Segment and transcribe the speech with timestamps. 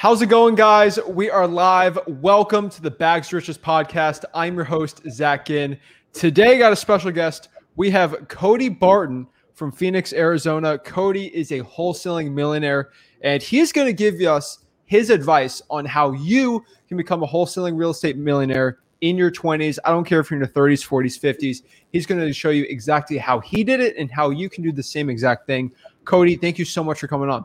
[0.00, 0.96] How's it going, guys?
[1.08, 1.98] We are live.
[2.06, 4.24] Welcome to the Bags Riches podcast.
[4.32, 5.76] I'm your host, Zach Ginn.
[6.12, 7.48] Today, I got a special guest.
[7.74, 10.78] We have Cody Barton from Phoenix, Arizona.
[10.78, 12.90] Cody is a wholesaling millionaire,
[13.22, 17.76] and he's going to give us his advice on how you can become a wholesaling
[17.76, 19.80] real estate millionaire in your 20s.
[19.84, 21.62] I don't care if you're in your 30s, 40s, 50s.
[21.90, 24.70] He's going to show you exactly how he did it and how you can do
[24.70, 25.72] the same exact thing.
[26.04, 27.44] Cody, thank you so much for coming on.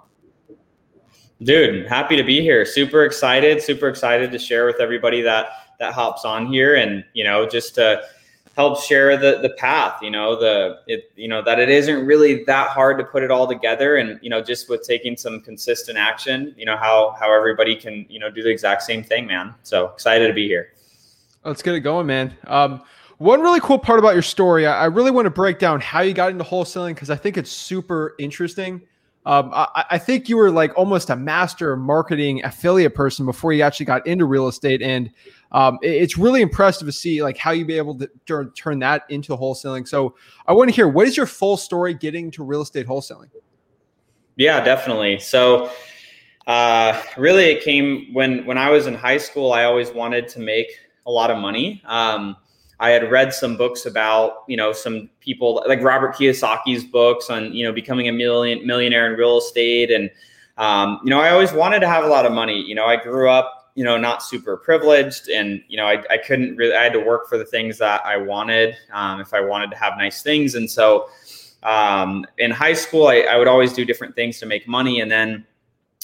[1.41, 2.65] Dude, happy to be here.
[2.65, 5.47] Super excited, super excited to share with everybody that
[5.79, 8.04] that hops on here and, you know, just to
[8.56, 12.43] help share the the path, you know, the it you know that it isn't really
[12.46, 15.97] that hard to put it all together and, you know, just with taking some consistent
[15.97, 19.54] action, you know, how how everybody can, you know, do the exact same thing, man.
[19.64, 20.70] So, excited to be here.
[21.43, 22.37] Let's get it going, man.
[22.47, 22.84] Um,
[23.18, 26.01] one really cool part about your story, I, I really want to break down how
[26.01, 28.81] you got into wholesaling because I think it's super interesting.
[29.25, 33.64] Um, I, I, think you were like almost a master marketing affiliate person before you
[33.64, 35.09] actually got into real estate, and
[35.53, 38.80] um, it, it's really impressive to see like how you be able to turn, turn
[38.80, 39.88] that into wholesaling.
[39.88, 43.30] So I want to hear what is your full story getting to real estate wholesaling?
[44.36, 45.20] Yeah, definitely.
[45.20, 45.72] So
[46.45, 49.53] uh, really, it came when when I was in high school.
[49.53, 50.67] I always wanted to make
[51.05, 51.81] a lot of money.
[51.86, 52.36] Um,
[52.84, 57.53] I had read some books about, you know, some people like Robert Kiyosaki's books on,
[57.53, 59.89] you know, becoming a million millionaire in real estate.
[59.89, 60.12] And,
[60.58, 62.61] um, you know, I always wanted to have a lot of money.
[62.61, 66.17] You know, I grew up, you know, not super privileged and, you know, I, I
[66.17, 69.39] couldn't really, I had to work for the things that I wanted um, if I
[69.39, 70.56] wanted to have nice things.
[70.56, 71.08] And so
[71.64, 75.00] um, in high school, I, I would always do different things to make money.
[75.00, 75.45] And then,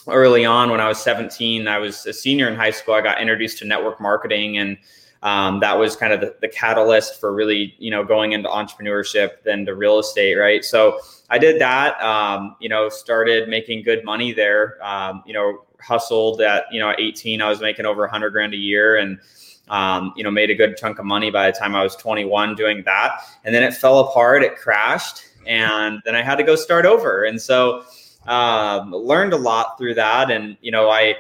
[0.08, 2.96] early on when I was 17, I was a senior in high school.
[2.96, 4.78] I got introduced to network marketing and
[5.22, 9.44] um, that was kind of the, the, catalyst for really, you know, going into entrepreneurship,
[9.44, 10.64] then to real estate, right?
[10.64, 15.66] So I did that, um, you know, started making good money there, um, you know,
[15.82, 19.20] hustled at, you know, 18, I was making over 100 grand a year and,
[19.68, 22.56] um, you know, made a good chunk of money by the time I was 21
[22.56, 23.22] doing that.
[23.44, 27.26] And then it fell apart, it crashed, and then I had to go start over.
[27.26, 27.84] And so,
[28.26, 30.32] um, learned a lot through that.
[30.32, 31.16] And, you know, I,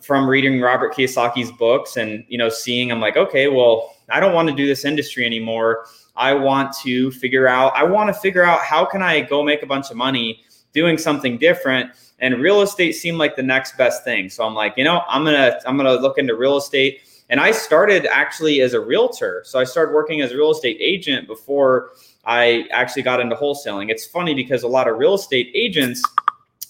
[0.00, 4.34] from reading Robert Kiyosaki's books and you know seeing I'm like okay well I don't
[4.34, 5.86] want to do this industry anymore.
[6.16, 9.62] I want to figure out I want to figure out how can I go make
[9.62, 11.90] a bunch of money doing something different.
[12.20, 14.28] And real estate seemed like the next best thing.
[14.28, 17.02] So I'm like you know I'm going to I'm going to look into real estate.
[17.30, 19.42] And I started actually as a realtor.
[19.44, 21.90] So I started working as a real estate agent before
[22.24, 23.90] I actually got into wholesaling.
[23.90, 26.02] It's funny because a lot of real estate agents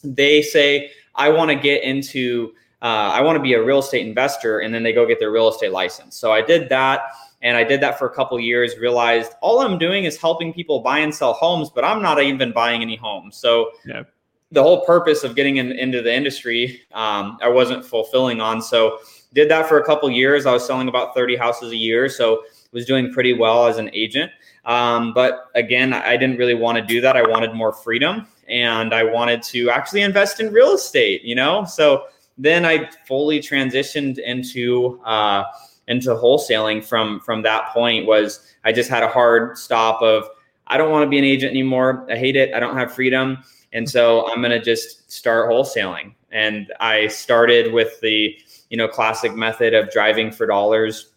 [0.04, 4.06] they say I want to get into uh, I want to be a real estate
[4.06, 6.16] investor, and then they go get their real estate license.
[6.16, 7.02] So I did that,
[7.42, 8.76] and I did that for a couple years.
[8.78, 12.52] Realized all I'm doing is helping people buy and sell homes, but I'm not even
[12.52, 13.36] buying any homes.
[13.36, 14.04] So yeah.
[14.52, 18.62] the whole purpose of getting in, into the industry, um, I wasn't fulfilling on.
[18.62, 18.98] So
[19.32, 20.46] did that for a couple years.
[20.46, 23.90] I was selling about 30 houses a year, so was doing pretty well as an
[23.92, 24.30] agent.
[24.64, 27.16] Um, but again, I didn't really want to do that.
[27.16, 31.22] I wanted more freedom, and I wanted to actually invest in real estate.
[31.22, 32.04] You know, so
[32.38, 35.44] then I fully transitioned into uh,
[35.88, 38.06] into wholesaling from from that point.
[38.06, 40.28] Was I just had a hard stop of
[40.68, 42.06] I don't want to be an agent anymore.
[42.10, 42.54] I hate it.
[42.54, 43.38] I don't have freedom,
[43.72, 46.14] and so I'm gonna just start wholesaling.
[46.30, 48.36] And I started with the
[48.70, 51.10] you know classic method of driving for dollars.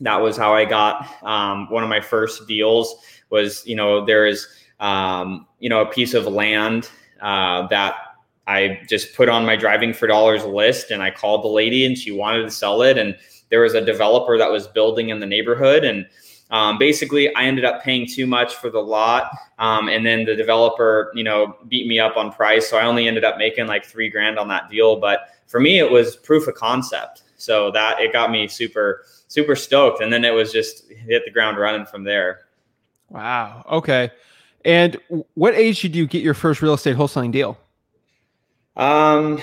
[0.00, 2.96] That was how I got um, one of my first deals.
[3.30, 4.48] Was you know there is
[4.80, 6.90] um, you know a piece of land
[7.20, 7.94] uh, that
[8.46, 11.98] I just put on my driving for dollars list and I called the lady and
[11.98, 12.96] she wanted to sell it.
[12.96, 13.16] And
[13.50, 15.84] there was a developer that was building in the neighborhood.
[15.84, 16.06] And
[16.50, 19.30] um, basically, I ended up paying too much for the lot.
[19.58, 22.68] Um, and then the developer, you know, beat me up on price.
[22.68, 24.96] So I only ended up making like three grand on that deal.
[25.00, 27.24] But for me, it was proof of concept.
[27.36, 30.00] So that it got me super, super stoked.
[30.00, 32.46] And then it was just hit the ground running from there.
[33.10, 33.64] Wow.
[33.70, 34.10] Okay.
[34.64, 34.98] And
[35.34, 37.58] what age did you get your first real estate wholesaling deal?
[38.76, 39.40] Um,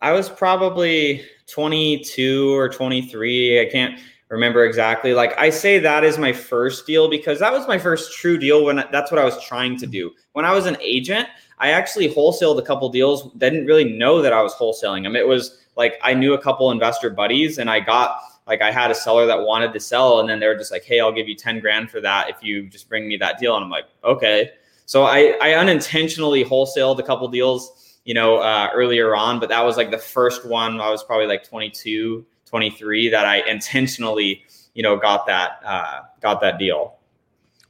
[0.00, 3.60] I was probably 22 or 23.
[3.60, 3.98] I can't
[4.28, 5.14] remember exactly.
[5.14, 8.64] Like I say that is my first deal because that was my first true deal
[8.64, 10.12] when that's what I was trying to do.
[10.32, 11.28] When I was an agent,
[11.58, 13.32] I actually wholesaled a couple deals.
[13.34, 15.16] Didn't really know that I was wholesaling them.
[15.16, 18.90] It was like I knew a couple investor buddies and I got like I had
[18.90, 21.28] a seller that wanted to sell and then they were just like, "Hey, I'll give
[21.28, 23.86] you 10 grand for that if you just bring me that deal." And I'm like,
[24.04, 24.50] "Okay."
[24.84, 29.62] So I I unintentionally wholesaled a couple deals you know, uh, earlier on, but that
[29.62, 30.80] was like the first one.
[30.80, 36.40] I was probably like 22, 23 that I intentionally, you know, got that, uh, got
[36.40, 36.96] that deal.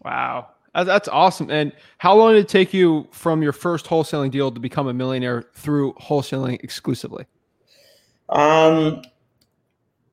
[0.05, 0.51] Wow.
[0.73, 1.51] That's awesome.
[1.51, 4.95] And how long did it take you from your first wholesaling deal to become a
[4.95, 7.27] millionaire through wholesaling exclusively?
[8.29, 9.03] Um,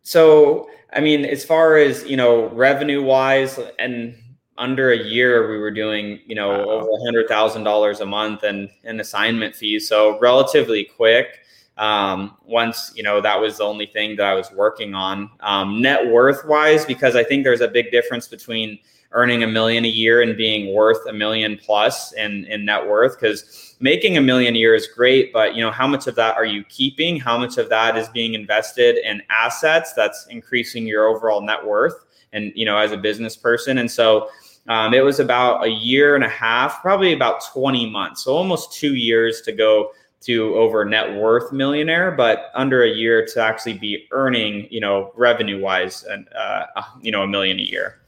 [0.01, 4.17] so I mean, as far as you know, revenue wise, and
[4.57, 6.65] under a year, we were doing you know wow.
[6.65, 9.87] over a hundred thousand dollars a month and and assignment fees.
[9.87, 11.39] So relatively quick.
[11.77, 15.29] Um, once you know that was the only thing that I was working on.
[15.41, 18.79] Um, net worth wise, because I think there's a big difference between
[19.15, 23.17] earning a million a year and being worth a million plus in, in net worth
[23.19, 26.35] because making a million a year is great but you know how much of that
[26.35, 31.07] are you keeping how much of that is being invested in assets that's increasing your
[31.07, 34.29] overall net worth and you know as a business person and so
[34.67, 38.73] um, it was about a year and a half probably about 20 months so almost
[38.73, 39.91] two years to go
[40.25, 45.11] to over net worth millionaire, but under a year to actually be earning, you know,
[45.15, 46.65] revenue wise, and uh,
[47.01, 47.99] you know, a million a year.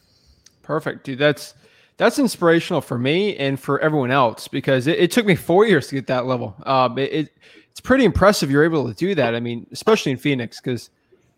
[0.63, 1.19] Perfect, dude.
[1.19, 1.53] That's
[1.97, 5.87] that's inspirational for me and for everyone else because it, it took me four years
[5.87, 6.55] to get that level.
[6.65, 7.29] Um, it, it,
[7.71, 9.35] it's pretty impressive you're able to do that.
[9.35, 10.89] I mean, especially in Phoenix, because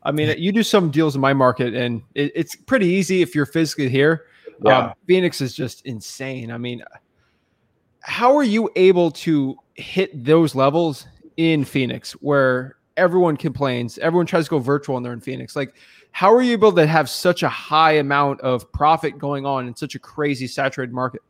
[0.04, 3.36] I mean, you do some deals in my market, and it, it's pretty easy if
[3.36, 4.28] you're physically here.
[4.64, 4.78] Yeah.
[4.78, 6.52] Um, Phoenix is just insane.
[6.52, 6.84] I mean,
[8.02, 11.08] how are you able to hit those levels
[11.38, 15.56] in Phoenix where everyone complains, everyone tries to go virtual and they're in Phoenix?
[15.56, 15.76] Like,
[16.12, 19.76] how are you able to have such a high amount of profit going on in
[19.76, 21.22] such a crazy saturated market?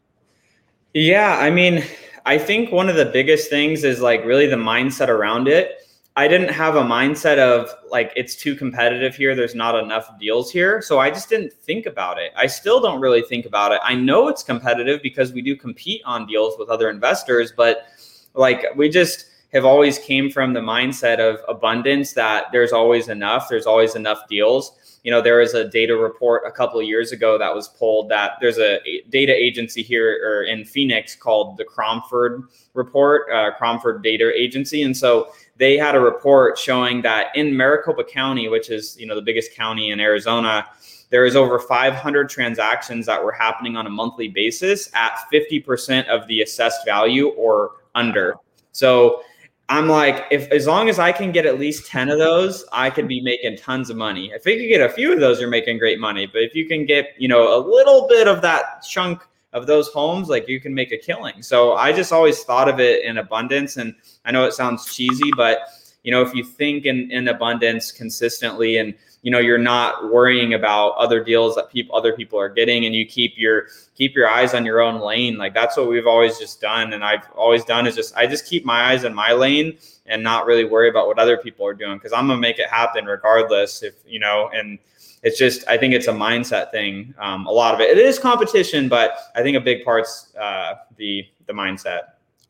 [0.93, 1.83] Yeah, I mean,
[2.25, 5.81] I think one of the biggest things is like really the mindset around it.
[6.15, 10.51] I didn't have a mindset of like it's too competitive here, there's not enough deals
[10.51, 10.81] here.
[10.81, 12.31] So I just didn't think about it.
[12.35, 13.79] I still don't really think about it.
[13.83, 17.87] I know it's competitive because we do compete on deals with other investors, but
[18.33, 23.47] like we just have always came from the mindset of abundance that there's always enough,
[23.49, 24.99] there's always enough deals.
[25.03, 28.09] You know, there was a data report a couple of years ago that was pulled
[28.09, 28.79] that there's a
[29.09, 34.95] data agency here or in Phoenix called the Cromford Report, uh, Cromford Data Agency, and
[34.95, 39.21] so they had a report showing that in Maricopa County, which is you know the
[39.21, 40.65] biggest county in Arizona,
[41.09, 46.25] there is over 500 transactions that were happening on a monthly basis at 50% of
[46.27, 48.35] the assessed value or under.
[48.71, 49.23] So
[49.67, 52.89] I'm like, if as long as I can get at least 10 of those, I
[52.89, 54.31] could be making tons of money.
[54.33, 56.25] If you can get a few of those, you're making great money.
[56.25, 59.21] But if you can get, you know, a little bit of that chunk
[59.53, 61.41] of those homes, like you can make a killing.
[61.41, 63.77] So I just always thought of it in abundance.
[63.77, 65.59] And I know it sounds cheesy, but
[66.03, 70.53] you know, if you think in, in abundance consistently and you know you're not worrying
[70.53, 74.29] about other deals that people other people are getting and you keep your keep your
[74.29, 77.65] eyes on your own lane like that's what we've always just done and i've always
[77.65, 80.89] done is just i just keep my eyes in my lane and not really worry
[80.89, 84.19] about what other people are doing because i'm gonna make it happen regardless if you
[84.19, 84.79] know and
[85.23, 88.19] it's just i think it's a mindset thing um, a lot of it it is
[88.19, 92.01] competition but i think a big part's uh, the the mindset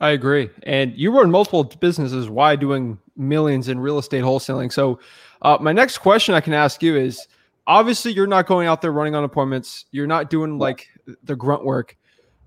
[0.02, 0.50] I agree.
[0.64, 2.30] And you run multiple businesses.
[2.30, 4.72] Why doing millions in real estate wholesaling?
[4.72, 5.00] So
[5.42, 7.28] uh, my next question I can ask you is
[7.68, 9.86] obviously you're not going out there running on appointments.
[9.92, 10.88] You're not doing like
[11.24, 11.98] the grunt work.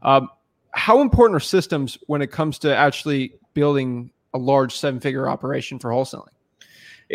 [0.00, 0.28] Um,
[0.72, 5.78] how important are systems when it comes to actually building a large seven figure operation
[5.78, 6.28] for wholesaling?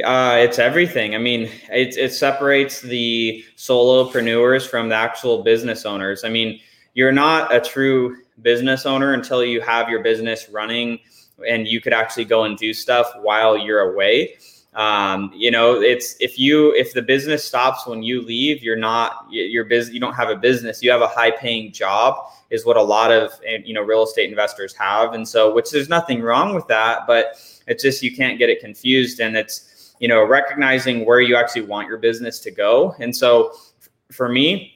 [0.03, 1.15] Uh, it's everything.
[1.15, 6.23] I mean, it, it separates the solopreneurs from the actual business owners.
[6.23, 6.59] I mean,
[6.93, 10.99] you're not a true business owner until you have your business running
[11.47, 14.35] and you could actually go and do stuff while you're away
[14.73, 19.25] um, you know it's if you if the business stops when you leave you're not
[19.29, 22.15] you're busy you don't have a business you have a high paying job
[22.51, 23.31] is what a lot of
[23.65, 27.39] you know real estate investors have and so which there's nothing wrong with that but
[27.65, 31.63] it's just you can't get it confused and it's you know recognizing where you actually
[31.63, 33.51] want your business to go and so
[34.11, 34.73] for me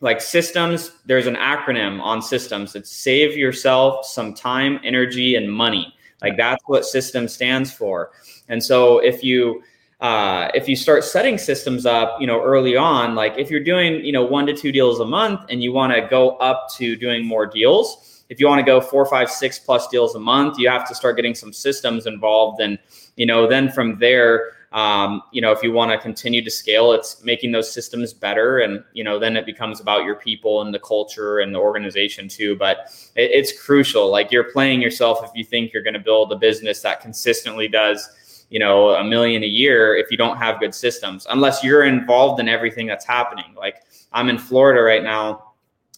[0.00, 5.94] like systems there's an acronym on systems it's save yourself some time energy and money
[6.22, 8.10] like that's what system stands for.
[8.48, 9.62] And so if you
[10.00, 14.04] uh, if you start setting systems up, you know, early on, like if you're doing,
[14.04, 16.94] you know, one to two deals a month and you want to go up to
[16.94, 20.56] doing more deals, if you want to go four, five, six plus deals a month,
[20.56, 22.60] you have to start getting some systems involved.
[22.60, 22.78] And,
[23.16, 26.92] you know, then from there, um, you know, if you want to continue to scale,
[26.92, 28.58] it's making those systems better.
[28.58, 32.28] And, you know, then it becomes about your people and the culture and the organization
[32.28, 32.54] too.
[32.56, 34.10] But it, it's crucial.
[34.10, 37.66] Like you're playing yourself if you think you're going to build a business that consistently
[37.66, 41.84] does, you know, a million a year if you don't have good systems, unless you're
[41.84, 43.54] involved in everything that's happening.
[43.56, 45.47] Like I'm in Florida right now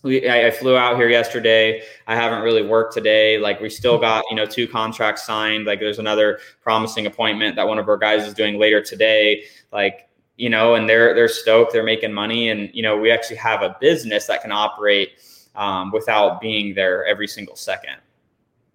[0.02, 1.82] we I, I, flew out here yesterday.
[2.06, 3.38] I haven't really worked today.
[3.38, 4.02] Like we still hmm.
[4.02, 5.66] got you know two contracts signed.
[5.66, 9.44] Like there's another promising appointment that one of our guys is doing later today.
[9.72, 11.72] Like you know, and they're they're stoked.
[11.72, 15.10] They're making money, and you know we actually have a business that can operate
[15.54, 17.96] um, without being there every single second.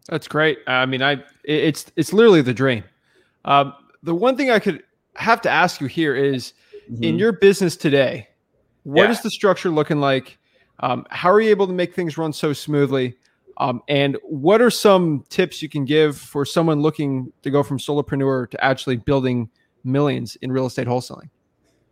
[0.08, 0.60] That's great.
[0.68, 2.84] I mean, I it's it's literally the dream.
[3.46, 4.84] Um, the one thing I could
[5.16, 6.54] have to ask you here is
[6.92, 7.04] mm-hmm.
[7.04, 8.28] in your business today,
[8.84, 9.12] what yeah.
[9.12, 10.38] is the structure looking like?
[10.80, 13.16] Um, how are you able to make things run so smoothly?
[13.58, 17.78] Um, and what are some tips you can give for someone looking to go from
[17.78, 19.50] solopreneur to actually building
[19.84, 21.30] millions in real estate wholesaling?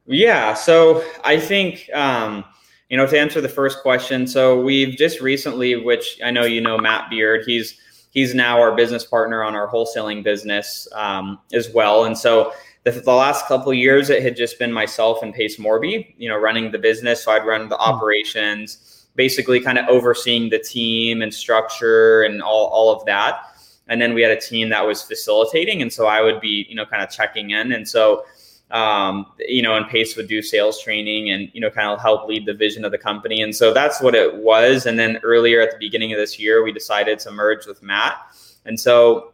[0.05, 2.43] Yeah, so I think um,
[2.89, 4.27] you know to answer the first question.
[4.27, 7.43] So we've just recently, which I know you know, Matt Beard.
[7.45, 7.79] He's
[8.11, 12.51] he's now our business partner on our wholesaling business um, as well, and so
[12.83, 16.37] the, the last couple years it had just been myself and pace morby you know
[16.37, 17.23] running the business.
[17.23, 17.81] So i'd run the hmm.
[17.81, 23.41] operations basically kind of overseeing the team and structure and all, all of that.
[23.87, 26.75] And then we had a team that was facilitating and so i would be you
[26.75, 27.71] know kind of checking in.
[27.71, 28.25] And so
[28.71, 32.27] um, you know and pace would do sales training and you know kind of help
[32.27, 33.41] lead the vision of the company.
[33.41, 34.87] And so that's what it was.
[34.87, 38.17] And then earlier at the beginning of this year we decided to merge with matt.
[38.65, 39.32] And so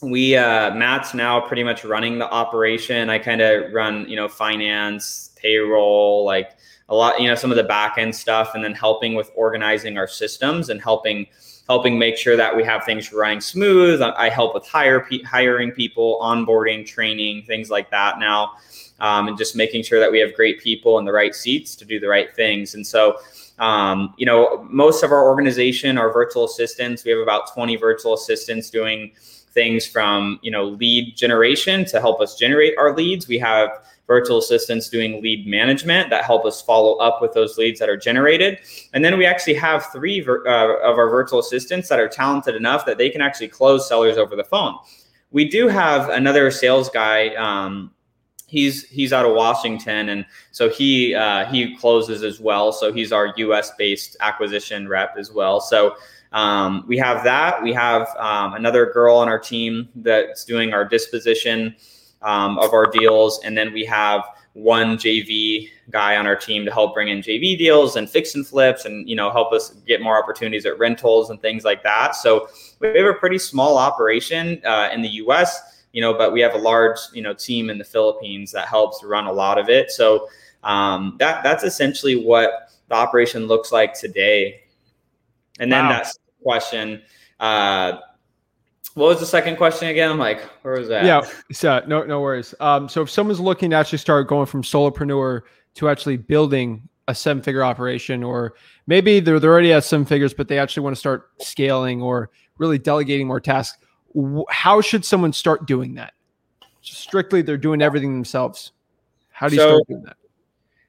[0.00, 3.10] we uh, Matt's now pretty much running the operation.
[3.10, 6.56] I kind of run, you know, finance, payroll, like
[6.88, 9.98] a lot, you know, some of the back end stuff, and then helping with organizing
[9.98, 11.26] our systems and helping
[11.68, 14.00] helping make sure that we have things running smooth.
[14.00, 18.52] I help with hire hiring people, onboarding, training, things like that now,
[19.00, 21.84] um, and just making sure that we have great people in the right seats to
[21.84, 22.74] do the right things.
[22.74, 23.18] And so.
[23.60, 27.04] Um, you know, most of our organization our virtual assistants.
[27.04, 29.10] We have about 20 virtual assistants doing
[29.58, 33.26] things from you know lead generation to help us generate our leads.
[33.26, 33.70] We have
[34.06, 37.96] virtual assistants doing lead management that help us follow up with those leads that are
[37.96, 38.58] generated.
[38.94, 42.86] And then we actually have three uh, of our virtual assistants that are talented enough
[42.86, 44.78] that they can actually close sellers over the phone.
[45.32, 47.34] We do have another sales guy.
[47.34, 47.90] Um,
[48.46, 52.70] he's he's out of Washington, and so he uh, he closes as well.
[52.72, 53.72] So he's our U.S.
[53.76, 55.60] based acquisition rep as well.
[55.60, 55.96] So
[56.32, 57.62] um, we have that.
[57.62, 61.74] We have um, another girl on our team that's doing our disposition
[62.22, 66.72] um, of our deals, and then we have one JV guy on our team to
[66.72, 70.02] help bring in JV deals and fix and flips, and you know help us get
[70.02, 72.14] more opportunities at rentals and things like that.
[72.14, 72.48] So
[72.80, 75.82] we have a pretty small operation uh, in the U.S.
[75.92, 79.02] You know, but we have a large you know team in the Philippines that helps
[79.02, 79.90] run a lot of it.
[79.90, 80.28] So
[80.62, 84.62] um, that that's essentially what the operation looks like today.
[85.58, 85.90] And then wow.
[85.90, 86.12] that
[86.42, 87.02] question,
[87.40, 87.98] uh,
[88.94, 90.10] what was the second question again?
[90.10, 91.04] I'm like, where was that?
[91.04, 91.22] Yeah,
[91.52, 92.54] so no, no worries.
[92.58, 95.42] Um, so if someone's looking to actually start going from solopreneur
[95.74, 98.54] to actually building a seven figure operation, or
[98.86, 102.30] maybe they're, they're already at seven figures, but they actually want to start scaling or
[102.58, 103.78] really delegating more tasks,
[104.48, 106.12] how should someone start doing that?
[106.82, 108.72] Just strictly, they're doing everything themselves.
[109.30, 110.16] How do you so, start doing that?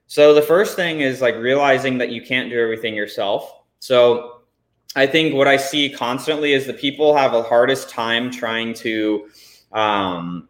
[0.07, 3.61] So the first thing is like realizing that you can't do everything yourself.
[3.79, 4.38] So
[4.95, 9.29] I think what I see constantly is the people have the hardest time trying to,
[9.71, 10.49] um,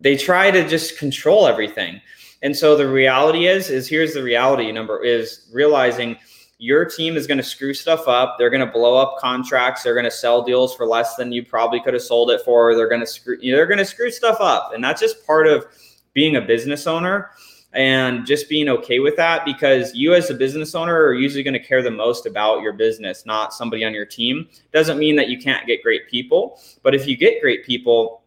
[0.00, 2.00] they try to just control everything.
[2.42, 6.16] And so the reality is, is here's the reality number is realizing
[6.58, 8.36] your team is going to screw stuff up.
[8.36, 9.82] They're going to blow up contracts.
[9.82, 12.74] They're going to sell deals for less than you probably could have sold it for.
[12.74, 14.72] They're going to screw, they're going to screw stuff up.
[14.74, 15.66] And that's just part of
[16.14, 17.30] being a business owner
[17.74, 21.54] and just being okay with that because you as a business owner are usually going
[21.54, 24.48] to care the most about your business not somebody on your team.
[24.72, 28.22] Doesn't mean that you can't get great people but if you get great people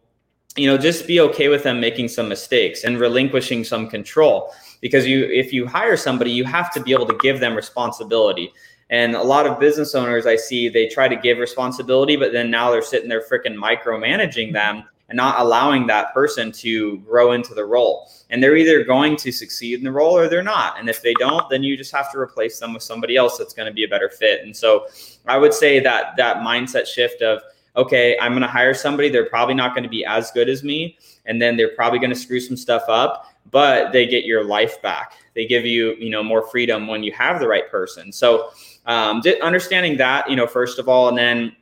[0.56, 5.06] you know just be okay with them making some mistakes and relinquishing some control because
[5.06, 8.52] you if you hire somebody you have to be able to give them responsibility.
[8.88, 12.50] And a lot of business owners i see they try to give responsibility but then
[12.50, 17.54] now they're sitting there freaking micromanaging them and not allowing that person to grow into
[17.54, 18.10] the role.
[18.30, 20.78] And they're either going to succeed in the role or they're not.
[20.80, 23.54] And if they don't, then you just have to replace them with somebody else that's
[23.54, 24.42] going to be a better fit.
[24.42, 24.86] And so
[25.26, 27.40] I would say that that mindset shift of,
[27.76, 30.64] okay, I'm going to hire somebody, they're probably not going to be as good as
[30.64, 30.98] me.
[31.26, 34.80] And then they're probably going to screw some stuff up, but they get your life
[34.82, 35.12] back.
[35.34, 38.10] They give you, you know, more freedom when you have the right person.
[38.10, 38.50] So
[38.86, 41.54] um, understanding that, you know, first of all, and then,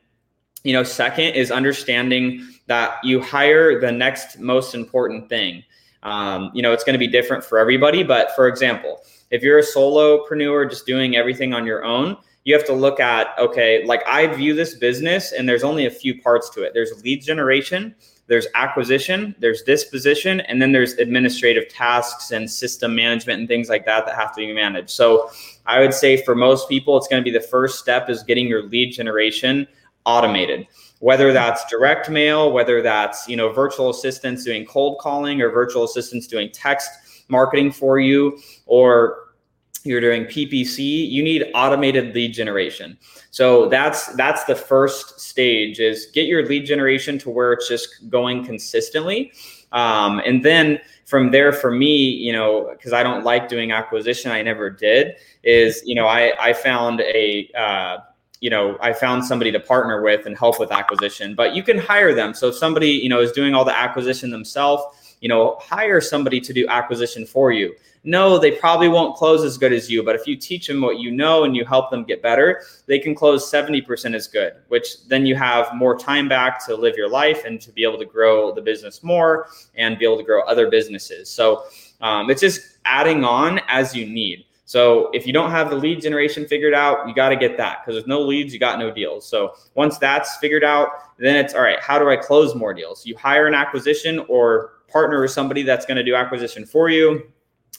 [0.62, 5.62] you know, second is understanding that you hire the next most important thing.
[6.02, 8.02] Um, you know, it's going to be different for everybody.
[8.02, 12.66] But for example, if you're a solopreneur just doing everything on your own, you have
[12.66, 16.50] to look at, okay, like I view this business and there's only a few parts
[16.50, 16.72] to it.
[16.74, 17.94] There's lead generation,
[18.26, 23.86] there's acquisition, there's disposition, and then there's administrative tasks and system management and things like
[23.86, 24.90] that that have to be managed.
[24.90, 25.30] So
[25.64, 28.46] I would say for most people, it's going to be the first step is getting
[28.46, 29.66] your lead generation
[30.04, 30.66] automated
[31.04, 35.84] whether that's direct mail, whether that's, you know, virtual assistants doing cold calling or virtual
[35.84, 36.88] assistants doing text
[37.28, 39.34] marketing for you or
[39.82, 40.78] you're doing PPC,
[41.10, 42.96] you need automated lead generation.
[43.30, 48.08] So that's that's the first stage is get your lead generation to where it's just
[48.08, 49.30] going consistently.
[49.72, 54.30] Um, and then from there, for me, you know, because I don't like doing acquisition,
[54.30, 55.16] I never did.
[55.42, 57.98] Is you know, I I found a uh,
[58.40, 61.34] you know, I found somebody to partner with and help with acquisition.
[61.34, 62.34] But you can hire them.
[62.34, 66.40] So if somebody you know is doing all the acquisition themselves, you know, hire somebody
[66.40, 67.74] to do acquisition for you
[68.04, 70.02] no, they probably won't close as good as you.
[70.02, 72.98] But if you teach them what you know and you help them get better, they
[72.98, 77.08] can close 70% as good, which then you have more time back to live your
[77.08, 80.42] life and to be able to grow the business more and be able to grow
[80.42, 81.30] other businesses.
[81.30, 81.64] So
[82.02, 84.44] um, it's just adding on as you need.
[84.74, 87.78] So if you don't have the lead generation figured out, you got to get that
[87.80, 89.24] because there's no leads, you got no deals.
[89.24, 91.78] So once that's figured out, then it's all right.
[91.78, 93.06] How do I close more deals?
[93.06, 97.22] You hire an acquisition or partner with somebody that's going to do acquisition for you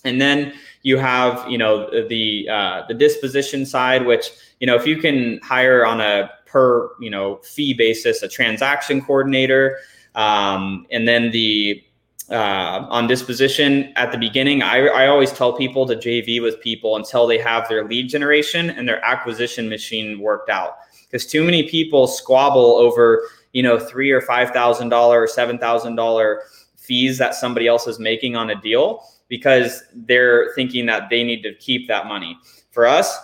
[0.06, 4.86] and then you have you know the uh, the disposition side which you know if
[4.86, 9.78] you can hire on a per you know fee basis a transaction coordinator
[10.16, 11.84] um, and then the
[12.30, 16.96] uh, on disposition at the beginning I, I always tell people to jv with people
[16.96, 21.70] until they have their lead generation and their acquisition machine worked out because too many
[21.70, 26.42] people squabble over you know three or five thousand dollar or seven thousand dollar
[26.76, 31.42] fees that somebody else is making on a deal because they're thinking that they need
[31.44, 32.38] to keep that money.
[32.72, 33.18] For us,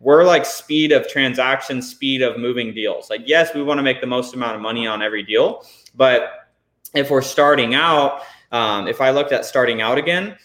[0.00, 3.10] we're like speed of transaction, speed of moving deals.
[3.10, 5.64] Like, yes, we want to make the most amount of money on every deal,
[5.96, 6.37] but
[6.94, 10.36] if we're starting out, um, if I looked at starting out again,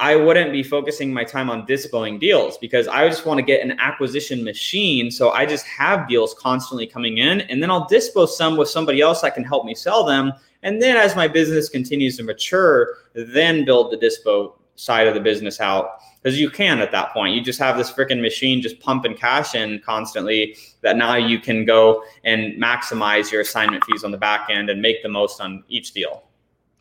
[0.00, 3.62] I wouldn't be focusing my time on dispoing deals because I just want to get
[3.62, 5.10] an acquisition machine.
[5.10, 9.00] So I just have deals constantly coming in, and then I'll dispose some with somebody
[9.00, 10.32] else that can help me sell them.
[10.62, 15.20] And then as my business continues to mature, then build the dispo side of the
[15.20, 17.34] business out because you can at that point.
[17.34, 21.64] You just have this freaking machine just pumping cash in constantly that now you can
[21.64, 25.64] go and maximize your assignment fees on the back end and make the most on
[25.68, 26.24] each deal.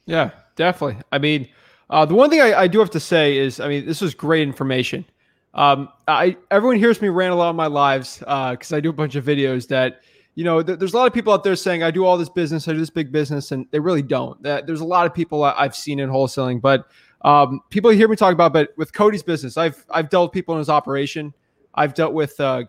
[0.05, 1.01] Yeah, definitely.
[1.11, 1.47] I mean,
[1.89, 4.13] uh, the one thing I, I, do have to say is, I mean, this was
[4.13, 5.05] great information.
[5.53, 8.89] Um, I everyone hears me rant a lot of my lives because uh, I do
[8.89, 10.01] a bunch of videos that
[10.37, 12.29] you know, th- there's a lot of people out there saying I do all this
[12.29, 14.41] business, I do this big business, and they really don't.
[14.43, 18.15] That There's a lot of people I've seen in wholesaling, but um, people hear me
[18.15, 18.53] talk about.
[18.53, 21.33] But with Cody's business, I've I've dealt with people in his operation.
[21.73, 22.63] I've dealt with uh,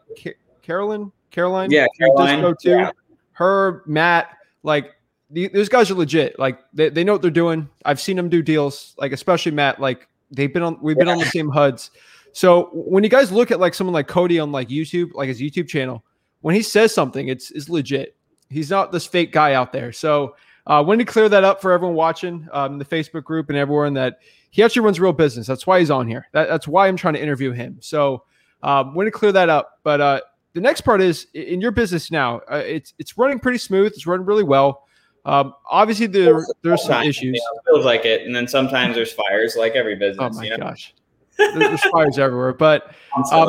[0.63, 2.71] Carolyn, Caroline, yeah, Caroline, Disco too.
[2.71, 2.91] Yeah.
[3.33, 4.93] Her, Matt, like
[5.31, 6.39] these guys are legit.
[6.39, 7.69] Like they, they know what they're doing.
[7.85, 8.95] I've seen them do deals.
[8.99, 9.81] Like especially Matt.
[9.81, 10.79] Like they've been on.
[10.83, 11.91] We've been on the same HUDs.
[12.33, 15.41] So when you guys look at like someone like Cody on like YouTube, like his
[15.41, 16.05] YouTube channel,
[16.41, 18.17] when he says something, it's it's legit.
[18.51, 19.93] He's not this fake guy out there.
[19.93, 20.35] So
[20.69, 23.95] uh, wanted to clear that up for everyone watching um, the Facebook group and everyone
[23.95, 24.19] that
[24.51, 25.47] he actually runs real business.
[25.47, 26.29] That's why he's on here.
[26.33, 27.79] That, that's why I'm trying to interview him.
[27.81, 28.25] So
[28.63, 29.79] um, want to clear that up.
[29.83, 30.21] But uh,
[30.53, 32.41] the next part is in your business now.
[32.51, 33.93] Uh, it's it's running pretty smooth.
[33.93, 34.85] It's running really well.
[35.25, 37.37] Um, obviously, there there's some issues.
[37.37, 40.37] Yeah, feels like it, and then sometimes there's fires, like every business.
[40.37, 40.59] Oh my you know?
[40.59, 40.95] gosh,
[41.37, 42.53] there's fires everywhere.
[42.53, 42.93] But
[43.31, 43.49] um,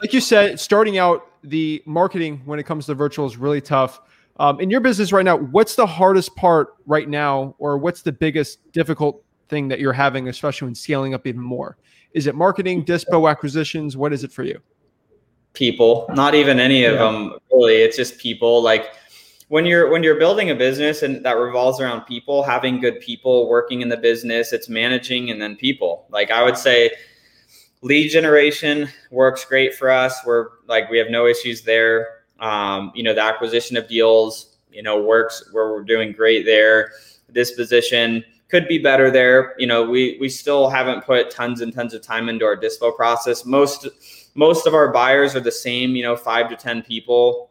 [0.00, 4.00] like you said, starting out the marketing when it comes to virtual is really tough.
[4.40, 8.10] Um, in your business right now, what's the hardest part right now, or what's the
[8.10, 11.76] biggest difficult thing that you're having, especially when scaling up even more?
[12.14, 13.98] Is it marketing, dispo acquisitions?
[13.98, 14.58] What is it for you?
[15.52, 17.00] People, not even any of yeah.
[17.00, 17.82] them really.
[17.82, 18.62] It's just people.
[18.62, 18.94] Like
[19.48, 23.46] when you're when you're building a business and that revolves around people, having good people
[23.46, 26.06] working in the business, it's managing and then people.
[26.08, 26.90] Like I would say
[27.82, 30.18] lead generation works great for us.
[30.24, 32.19] We're like we have no issues there.
[32.40, 36.92] Um, you know, the acquisition of deals, you know, works where we're doing great there.
[37.32, 39.54] Disposition could be better there.
[39.58, 42.94] You know, we we still haven't put tons and tons of time into our dispo
[42.94, 43.44] process.
[43.44, 43.86] Most
[44.34, 45.94] most of our buyers are the same.
[45.94, 47.50] You know, five to ten people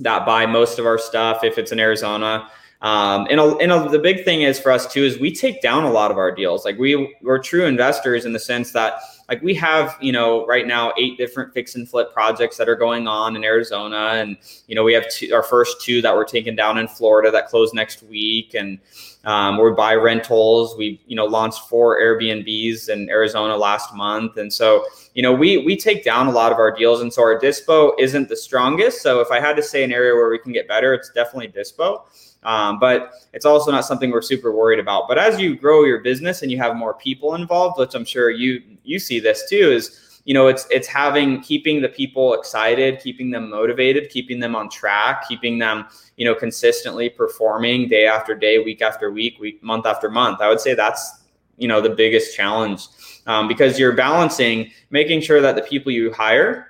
[0.00, 1.44] that buy most of our stuff.
[1.44, 2.50] If it's in Arizona.
[2.82, 5.62] Um, and a, and a, the big thing is for us too is we take
[5.62, 6.64] down a lot of our deals.
[6.64, 8.94] Like we we're true investors in the sense that
[9.28, 12.74] like we have you know right now eight different fix and flip projects that are
[12.74, 14.14] going on in arizona.
[14.14, 17.30] And you know we have two, our first two that were taken down in florida
[17.30, 18.54] that close next week.
[18.54, 18.80] And
[19.24, 20.76] um, we buy rentals.
[20.76, 24.38] We you know launched four airbnbs in arizona last month.
[24.38, 27.00] And so you know we we take down a lot of our deals.
[27.00, 29.02] And so our dispo isn't the strongest.
[29.02, 31.46] So if i had to say an area where we can get better it's definitely
[31.46, 32.02] dispo
[32.44, 35.06] um, but it's also not something we're super worried about.
[35.08, 38.30] But as you grow your business and you have more people involved, which I'm sure
[38.30, 43.00] you you see this too, is you know it's it's having keeping the people excited,
[43.00, 48.34] keeping them motivated, keeping them on track, keeping them you know consistently performing day after
[48.34, 50.40] day, week after week, week month after month.
[50.40, 51.22] I would say that's
[51.58, 52.88] you know the biggest challenge
[53.26, 56.68] um, because you're balancing making sure that the people you hire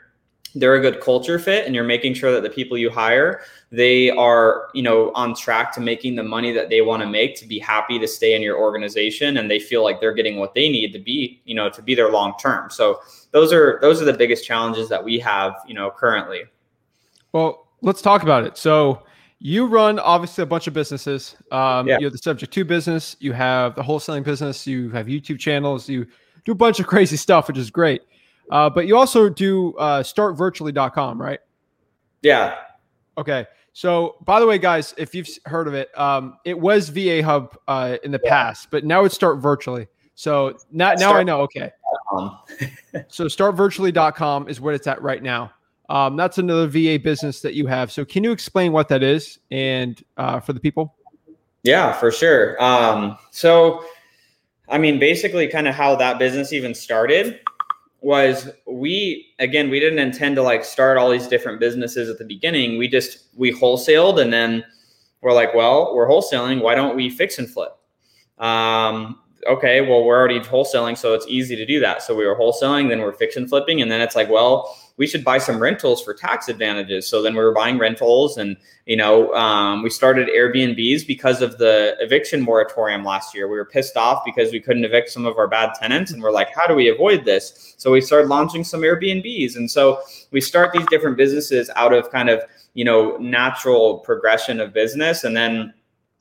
[0.54, 4.10] they're a good culture fit and you're making sure that the people you hire they
[4.10, 7.46] are you know on track to making the money that they want to make to
[7.46, 10.68] be happy to stay in your organization and they feel like they're getting what they
[10.68, 12.70] need to be you know to be there long term.
[12.70, 16.42] So those are those are the biggest challenges that we have you know currently.
[17.32, 18.58] Well let's talk about it.
[18.58, 19.02] So
[19.38, 21.34] you run obviously a bunch of businesses.
[21.50, 21.98] Um, yeah.
[21.98, 23.16] you have the subject to business.
[23.18, 24.66] You have the wholesaling business.
[24.66, 25.88] You have youtube channels.
[25.88, 26.06] You
[26.44, 28.02] do a bunch of crazy stuff which is great
[28.50, 31.40] uh, but you also do uh, startvirtually.com, right?
[32.22, 32.56] Yeah.
[33.18, 33.46] Okay.
[33.72, 37.56] So, by the way, guys, if you've heard of it, um, it was VA Hub
[37.68, 38.30] uh, in the yeah.
[38.30, 39.88] past, but now it's Start Virtually.
[40.14, 41.40] So now, now I know.
[41.42, 41.72] Okay.
[43.08, 45.52] so startvirtually.com is what it's at right now.
[45.88, 47.90] Um, that's another VA business that you have.
[47.90, 50.94] So can you explain what that is and uh, for the people?
[51.64, 52.62] Yeah, for sure.
[52.62, 53.84] Um, so,
[54.68, 57.40] I mean, basically, kind of how that business even started
[58.02, 62.24] was we again we didn't intend to like start all these different businesses at the
[62.24, 62.78] beginning.
[62.78, 64.64] We just we wholesaled and then
[65.20, 66.62] we're like well we're wholesaling.
[66.62, 67.72] Why don't we fix and flip?
[68.38, 72.02] Um, okay well we're already wholesaling so it's easy to do that.
[72.02, 75.06] So we were wholesaling then we're fix and flipping and then it's like well we
[75.06, 77.08] should buy some rentals for tax advantages.
[77.08, 81.58] So then we were buying rentals, and you know, um, we started Airbnbs because of
[81.58, 83.48] the eviction moratorium last year.
[83.48, 86.32] We were pissed off because we couldn't evict some of our bad tenants, and we're
[86.32, 87.74] like, how do we avoid this?
[87.78, 90.00] So we started launching some Airbnbs, and so
[90.30, 92.42] we start these different businesses out of kind of
[92.74, 95.72] you know natural progression of business, and then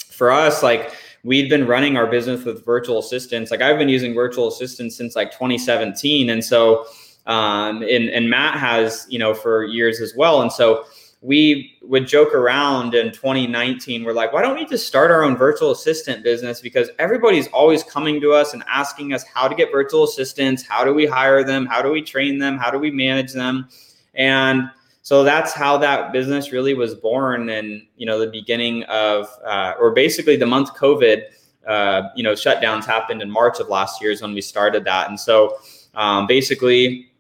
[0.10, 3.52] for us, like we'd been running our business with virtual assistants.
[3.52, 6.86] Like I've been using virtual assistants since like 2017, and so
[7.28, 10.42] um, and, and Matt has, you know, for years as well.
[10.42, 10.86] And so
[11.22, 14.04] we would joke around in 2019.
[14.04, 16.62] We're like, why don't we just start our own virtual assistant business?
[16.62, 20.84] Because everybody's always coming to us and asking us how to get virtual assistants, how
[20.84, 23.70] do we hire them, how do we train them, how do we manage them,
[24.16, 24.64] and
[25.04, 27.50] so that's how that business really was born.
[27.50, 31.24] And you know, the beginning of, uh, or basically the month COVID,
[31.68, 35.08] uh, you know, shutdowns happened in March of last year is when we started that,
[35.08, 35.58] and so
[35.94, 37.11] um, basically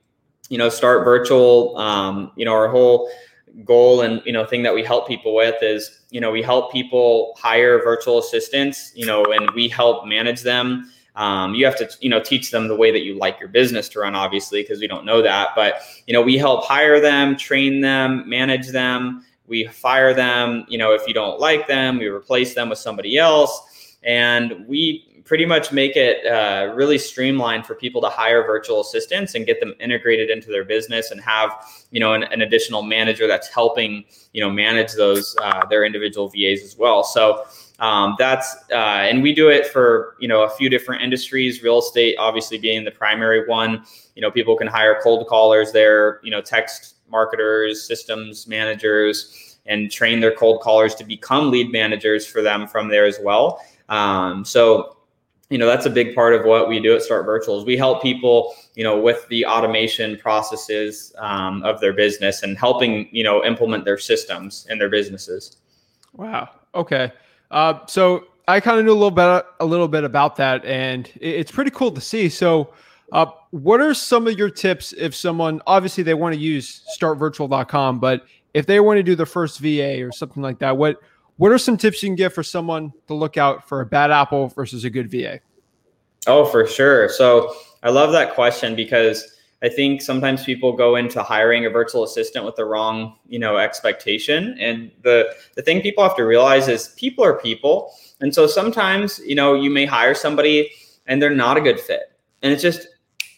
[0.51, 1.77] you know, start virtual.
[1.77, 3.09] Um, you know, our whole
[3.63, 6.71] goal and you know thing that we help people with is you know we help
[6.71, 8.91] people hire virtual assistants.
[8.93, 10.91] You know, and we help manage them.
[11.15, 13.87] Um, you have to you know teach them the way that you like your business
[13.89, 15.51] to run, obviously, because we don't know that.
[15.55, 19.25] But you know, we help hire them, train them, manage them.
[19.47, 20.65] We fire them.
[20.67, 23.70] You know, if you don't like them, we replace them with somebody else,
[24.03, 29.35] and we pretty much make it uh, really streamlined for people to hire virtual assistants
[29.35, 31.51] and get them integrated into their business and have
[31.91, 36.27] you know an, an additional manager that's helping you know manage those uh, their individual
[36.29, 37.03] VAs as well.
[37.03, 37.45] So
[37.79, 38.75] um, that's uh,
[39.09, 41.63] and we do it for you know a few different industries.
[41.63, 43.83] Real estate, obviously, being the primary one.
[44.15, 46.19] You know, people can hire cold callers there.
[46.23, 52.25] You know, text marketers, systems managers, and train their cold callers to become lead managers
[52.25, 53.61] for them from there as well.
[53.91, 54.97] Um, so
[55.51, 58.01] you know that's a big part of what we do at start virtuals we help
[58.01, 63.43] people you know with the automation processes um, of their business and helping you know
[63.43, 65.57] implement their systems in their businesses.
[66.13, 66.49] Wow.
[66.73, 67.11] Okay.
[67.51, 71.11] Uh, so i kind of knew a little bit a little bit about that and
[71.19, 72.29] it's pretty cool to see.
[72.29, 72.73] So
[73.11, 77.99] uh, what are some of your tips if someone obviously they want to use startvirtual.com
[77.99, 81.01] but if they want to do the first va or something like that what
[81.37, 84.11] what are some tips you can give for someone to look out for a bad
[84.11, 85.39] apple versus a good VA?
[86.27, 87.09] Oh, for sure.
[87.09, 92.03] So I love that question because I think sometimes people go into hiring a virtual
[92.03, 94.57] assistant with the wrong, you know, expectation.
[94.59, 97.93] And the the thing people have to realize is people are people.
[98.21, 100.71] And so sometimes, you know, you may hire somebody
[101.05, 102.11] and they're not a good fit.
[102.41, 102.87] And it's just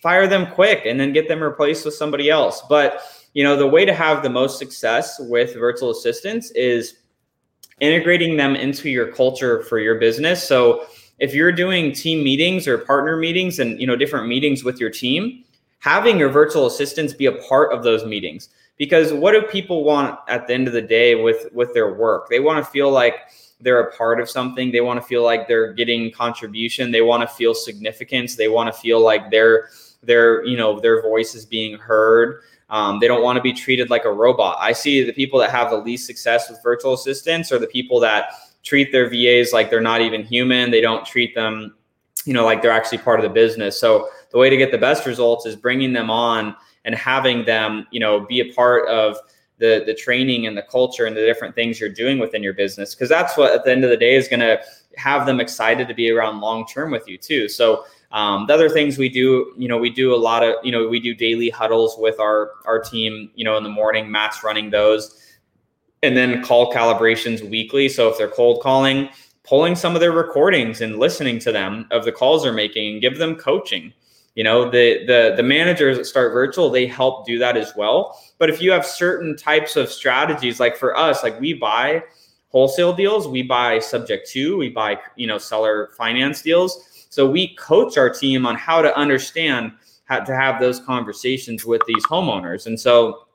[0.02, 2.62] fire them quick and then get them replaced with somebody else.
[2.70, 3.02] But,
[3.34, 6.96] you know, the way to have the most success with virtual assistants is
[7.80, 10.48] integrating them into your culture for your business.
[10.48, 10.88] So
[11.20, 14.90] if you're doing team meetings or partner meetings and you know different meetings with your
[14.90, 15.44] team,
[15.80, 18.50] having your virtual assistants be a part of those meetings.
[18.78, 22.30] Because what do people want at the end of the day with with their work?
[22.30, 23.16] They want to feel like
[23.60, 24.72] they're a part of something.
[24.72, 26.92] They want to feel like they're getting contribution.
[26.92, 28.36] They want to feel significance.
[28.36, 29.70] They want to feel like their
[30.06, 32.42] their you know their voice is being heard.
[32.70, 34.58] Um, they don't want to be treated like a robot.
[34.60, 38.00] I see the people that have the least success with virtual assistants are the people
[38.00, 40.72] that treat their VAs like they're not even human.
[40.72, 41.76] They don't treat them,
[42.26, 43.80] you know, like they're actually part of the business.
[43.80, 47.86] So the way to get the best results is bringing them on and having them,
[47.92, 49.18] you know, be a part of
[49.60, 52.96] the the training and the culture and the different things you're doing within your business
[52.96, 54.60] because that's what at the end of the day is going to
[54.98, 57.48] have them excited to be around long term with you too.
[57.48, 60.72] So um, the other things we do, you know, we do a lot of, you
[60.72, 64.10] know, we do daily huddles with our our team, you know, in the morning.
[64.10, 65.20] Matt's running those,
[66.04, 67.90] and then call calibrations weekly.
[67.90, 69.10] So if they're cold calling,
[69.44, 73.02] pulling some of their recordings and listening to them of the calls they're making and
[73.02, 73.92] give them coaching.
[74.36, 78.20] You know, the the the managers that start virtual, they help do that as well.
[78.38, 82.04] But if you have certain types of strategies, like for us, like we buy
[82.50, 87.54] wholesale deals, we buy subject to, we buy, you know, seller finance deals so we
[87.58, 89.72] coach our team on how to understand
[90.06, 92.66] how to have those conversations with these homeowners.
[92.66, 93.28] And so,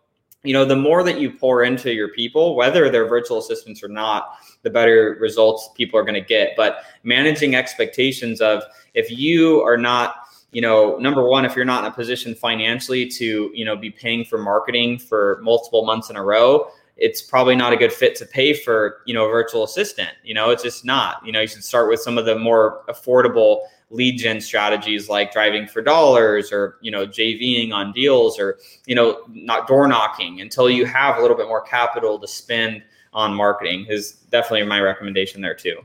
[0.42, 3.86] you know, the more that you pour into your people, whether they're virtual assistants or
[3.86, 6.54] not, the better results people are going to get.
[6.56, 8.64] But managing expectations of
[8.94, 10.16] if you are not
[10.50, 13.90] you know number one if you're not in a position financially to you know be
[13.90, 16.66] paying for marketing for multiple months in a row
[16.98, 20.34] it's probably not a good fit to pay for you know a virtual assistant you
[20.34, 23.60] know it's just not you know you should start with some of the more affordable
[23.90, 28.94] lead gen strategies like driving for dollars or you know jving on deals or you
[28.94, 32.82] know not door knocking until you have a little bit more capital to spend
[33.12, 35.80] on marketing is definitely my recommendation there too.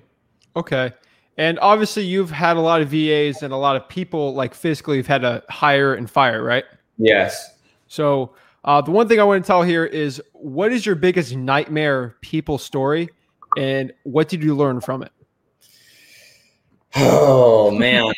[0.55, 0.91] Okay.
[1.37, 4.97] And obviously you've had a lot of vas and a lot of people like physically
[4.97, 6.65] you've had to hire and fire right?
[6.97, 7.57] Yes.
[7.87, 11.35] So uh, the one thing I want to tell here is what is your biggest
[11.35, 13.09] nightmare people story
[13.57, 15.11] and what did you learn from it?
[16.95, 18.13] Oh man,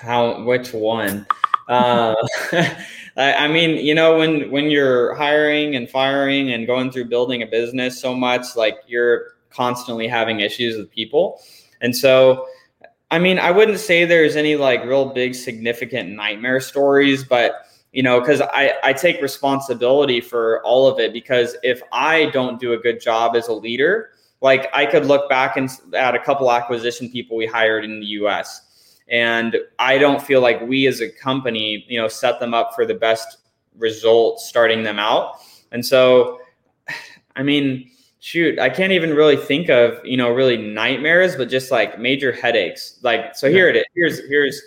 [0.00, 1.26] how which one?
[1.68, 2.14] Uh,
[3.16, 7.46] I mean, you know, when when you're hiring and firing and going through building a
[7.46, 11.40] business so much, like you're constantly having issues with people,
[11.80, 12.46] and so
[13.10, 18.02] I mean, I wouldn't say there's any like real big significant nightmare stories, but you
[18.02, 21.12] know, because I, I take responsibility for all of it.
[21.12, 25.30] Because if I don't do a good job as a leader, like I could look
[25.30, 28.62] back and at a couple acquisition people we hired in the US.
[29.08, 32.84] And I don't feel like we as a company, you know, set them up for
[32.84, 33.38] the best
[33.78, 35.36] results starting them out.
[35.70, 36.40] And so,
[37.36, 41.70] I mean, shoot, I can't even really think of, you know, really nightmares, but just
[41.70, 42.98] like major headaches.
[43.02, 43.84] Like, so here it is.
[43.94, 44.62] Here's, here's,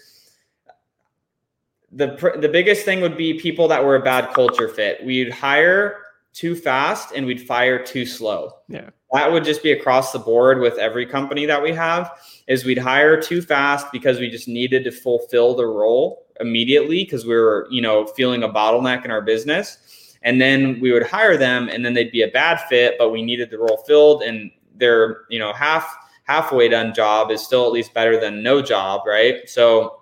[1.97, 5.03] the the biggest thing would be people that were a bad culture fit.
[5.03, 8.53] We'd hire too fast and we'd fire too slow.
[8.69, 8.91] Yeah.
[9.13, 12.11] That would just be across the board with every company that we have
[12.47, 17.25] is we'd hire too fast because we just needed to fulfill the role immediately because
[17.25, 20.15] we were, you know, feeling a bottleneck in our business.
[20.21, 23.23] And then we would hire them and then they'd be a bad fit, but we
[23.23, 27.71] needed the role filled and their, you know, half halfway done job is still at
[27.71, 29.49] least better than no job, right?
[29.49, 29.96] So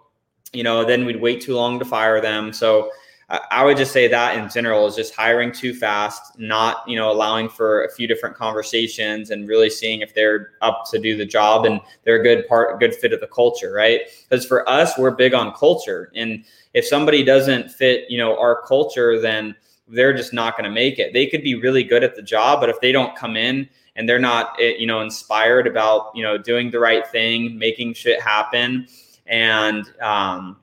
[0.56, 2.54] you know, then we'd wait too long to fire them.
[2.54, 2.90] So
[3.28, 7.12] I would just say that in general is just hiring too fast, not you know
[7.12, 11.26] allowing for a few different conversations and really seeing if they're up to do the
[11.26, 14.02] job and they're a good part, good fit of the culture, right?
[14.30, 18.62] Because for us, we're big on culture, and if somebody doesn't fit, you know, our
[18.62, 19.56] culture, then
[19.88, 21.12] they're just not going to make it.
[21.12, 24.08] They could be really good at the job, but if they don't come in and
[24.08, 28.22] they're not, eh, you know, inspired about you know doing the right thing, making shit
[28.22, 28.88] happen
[29.28, 30.58] and um,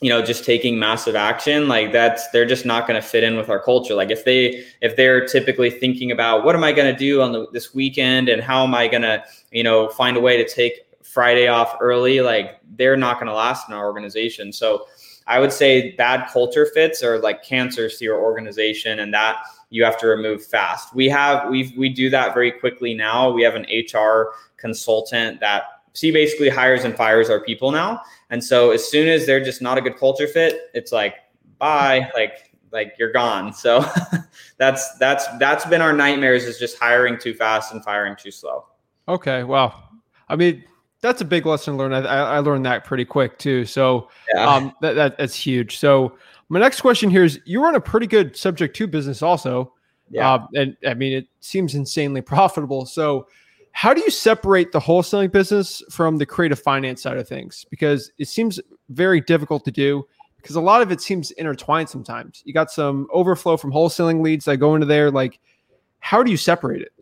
[0.00, 3.36] you know just taking massive action like that's they're just not going to fit in
[3.36, 3.94] with our culture.
[3.94, 7.32] Like if they if they're typically thinking about what am i going to do on
[7.32, 8.28] the, this weekend?
[8.28, 11.76] And how am i going to you know find a way to take friday off
[11.80, 12.20] early?
[12.20, 14.52] Like they're not going to last in our organization.
[14.52, 14.86] So
[15.26, 19.38] i would say bad culture fits are like cancers to your organization and that
[19.70, 20.94] you have to remove fast.
[20.94, 23.30] We have we we do that very quickly now.
[23.30, 28.02] We have an hr consultant that she basically hires and fires our people now.
[28.30, 31.14] And so as soon as they're just not a good culture fit, it's like
[31.58, 33.52] bye, like like you're gone.
[33.52, 33.84] So
[34.58, 38.66] that's that's that's been our nightmares is just hiring too fast and firing too slow.
[39.08, 39.90] Okay, well,
[40.28, 40.64] I mean
[41.00, 41.94] that's a big lesson learned.
[41.94, 43.66] I, I learned that pretty quick too.
[43.66, 44.46] So yeah.
[44.46, 45.78] um, that, that that's huge.
[45.78, 46.16] So
[46.48, 49.72] my next question here is: You run a pretty good subject to business, also.
[50.10, 50.34] Yeah.
[50.34, 52.86] Uh, and I mean, it seems insanely profitable.
[52.86, 53.28] So
[53.74, 57.66] how do you separate the wholesaling business from the creative finance side of things?
[57.70, 60.06] Because it seems very difficult to do
[60.36, 62.40] because a lot of it seems intertwined sometimes.
[62.46, 65.10] You got some overflow from wholesaling leads that go into there.
[65.10, 65.40] Like,
[65.98, 66.92] how do you separate it?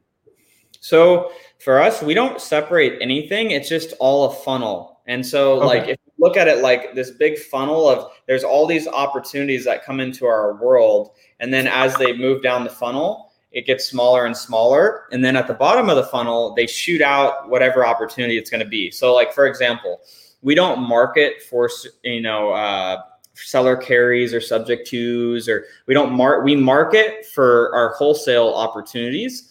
[0.80, 3.50] So for us, we don't separate anything.
[3.50, 5.00] It's just all a funnel.
[5.06, 5.66] And so, okay.
[5.66, 9.66] like, if you look at it like this big funnel of there's all these opportunities
[9.66, 11.10] that come into our world.
[11.38, 15.04] And then as they move down the funnel, it gets smaller and smaller.
[15.12, 18.62] And then at the bottom of the funnel, they shoot out whatever opportunity it's going
[18.62, 18.90] to be.
[18.90, 20.00] So, like for example,
[20.42, 21.70] we don't market for
[22.02, 23.02] you know uh,
[23.34, 26.44] seller carries or subject twos, or we don't mark.
[26.44, 29.48] We market for our wholesale opportunities.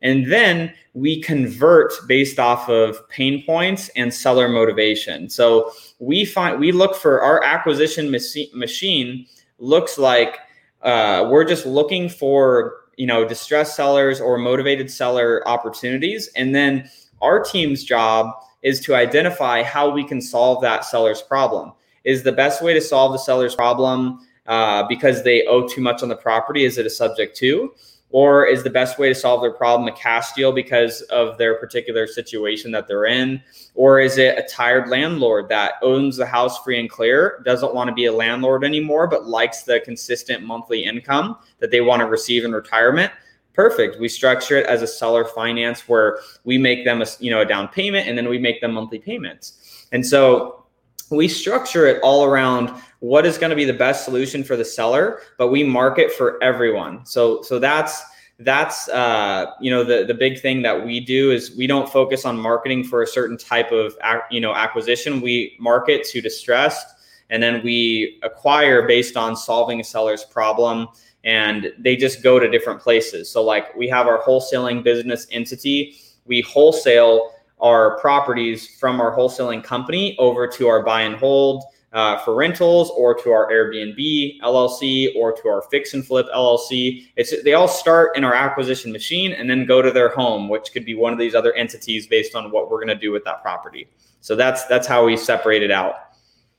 [0.00, 5.28] And then we convert based off of pain points and seller motivation.
[5.28, 9.26] So we find we look for our acquisition machine
[9.58, 10.38] looks like
[10.82, 16.90] uh, we're just looking for you know distressed sellers or motivated seller opportunities, and then
[17.22, 21.72] our team's job is to identify how we can solve that seller's problem.
[22.04, 26.02] Is the best way to solve the seller's problem uh, because they owe too much
[26.02, 26.64] on the property?
[26.64, 27.72] Is it a subject to?
[28.10, 31.56] Or is the best way to solve their problem a cash deal because of their
[31.56, 33.42] particular situation that they're in?
[33.74, 37.88] Or is it a tired landlord that owns the house free and clear doesn't want
[37.88, 42.06] to be a landlord anymore but likes the consistent monthly income that they want to
[42.06, 43.12] receive in retirement?
[43.52, 44.00] Perfect.
[44.00, 47.44] We structure it as a seller finance where we make them a you know a
[47.44, 49.86] down payment and then we make them monthly payments.
[49.92, 50.64] And so
[51.10, 54.64] we structure it all around what is going to be the best solution for the
[54.64, 57.04] seller but we market for everyone.
[57.06, 58.02] So so that's
[58.40, 62.24] that's uh, you know the the big thing that we do is we don't focus
[62.24, 63.96] on marketing for a certain type of
[64.30, 65.20] you know acquisition.
[65.20, 66.86] We market to distressed
[67.30, 70.88] and then we acquire based on solving a seller's problem
[71.24, 73.28] and they just go to different places.
[73.28, 75.96] So like we have our wholesaling business entity.
[76.26, 82.18] We wholesale our properties from our wholesaling company over to our buy and hold uh,
[82.18, 87.06] for rentals or to our Airbnb LLC or to our fix and flip LLC.
[87.16, 90.72] It's they all start in our acquisition machine and then go to their home, which
[90.72, 93.24] could be one of these other entities based on what we're going to do with
[93.24, 93.88] that property.
[94.20, 95.94] So that's that's how we separate it out.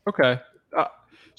[0.07, 0.39] Okay.
[0.75, 0.85] Uh,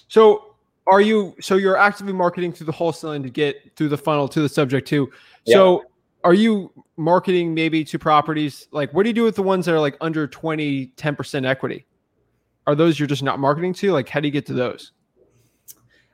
[0.09, 0.55] so
[0.87, 4.41] are you so you're actively marketing through the wholesaling to get through the funnel to
[4.41, 5.11] the subject to.
[5.47, 5.85] So
[6.23, 9.75] are you marketing maybe to properties like what do you do with the ones that
[9.75, 11.87] are like under 20 10% equity?
[12.71, 13.93] Are those you're just not marketing to?
[13.93, 14.93] Like, how do you get to those?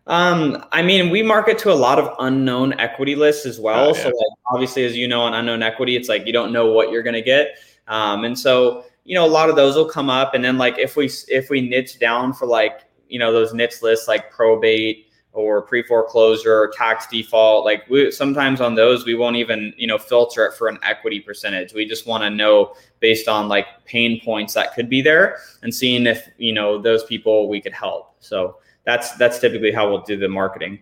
[0.06, 3.86] Um, I mean, we market to a lot of unknown equity lists as well.
[3.86, 4.02] Oh, yeah.
[4.02, 6.90] So, like, obviously, as you know, on unknown equity, it's like you don't know what
[6.90, 7.58] you're going to get.
[7.88, 10.34] Um, and so, you know, a lot of those will come up.
[10.34, 13.82] And then, like, if we if we niche down for like you know those niche
[13.82, 15.05] lists like probate,
[15.42, 19.98] or pre-foreclosure or tax default like we sometimes on those we won't even you know
[19.98, 21.72] filter it for an equity percentage.
[21.72, 25.74] We just want to know based on like pain points that could be there and
[25.74, 28.14] seeing if you know those people we could help.
[28.20, 30.80] So that's that's typically how we'll do the marketing.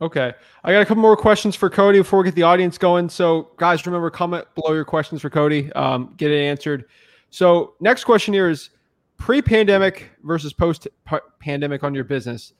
[0.00, 0.32] Okay.
[0.64, 3.08] I got a couple more questions for cody before we get the audience going.
[3.08, 6.86] So guys remember comment below your questions for cody um, get it answered.
[7.30, 8.70] So next question here is
[9.16, 12.52] pre-pandemic versus post-pandemic on your business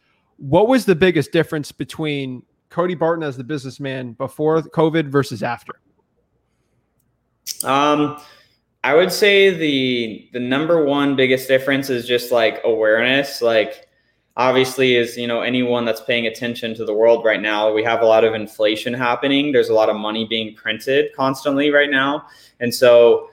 [0.43, 5.75] what was the biggest difference between Cody Barton as the businessman before COVID versus after?
[7.63, 8.21] Um,
[8.83, 13.41] I would say the the number one biggest difference is just like awareness.
[13.41, 13.89] Like
[14.37, 18.01] obviously is you know anyone that's paying attention to the world right now we have
[18.01, 22.25] a lot of inflation happening there's a lot of money being printed constantly right now
[22.61, 23.29] and so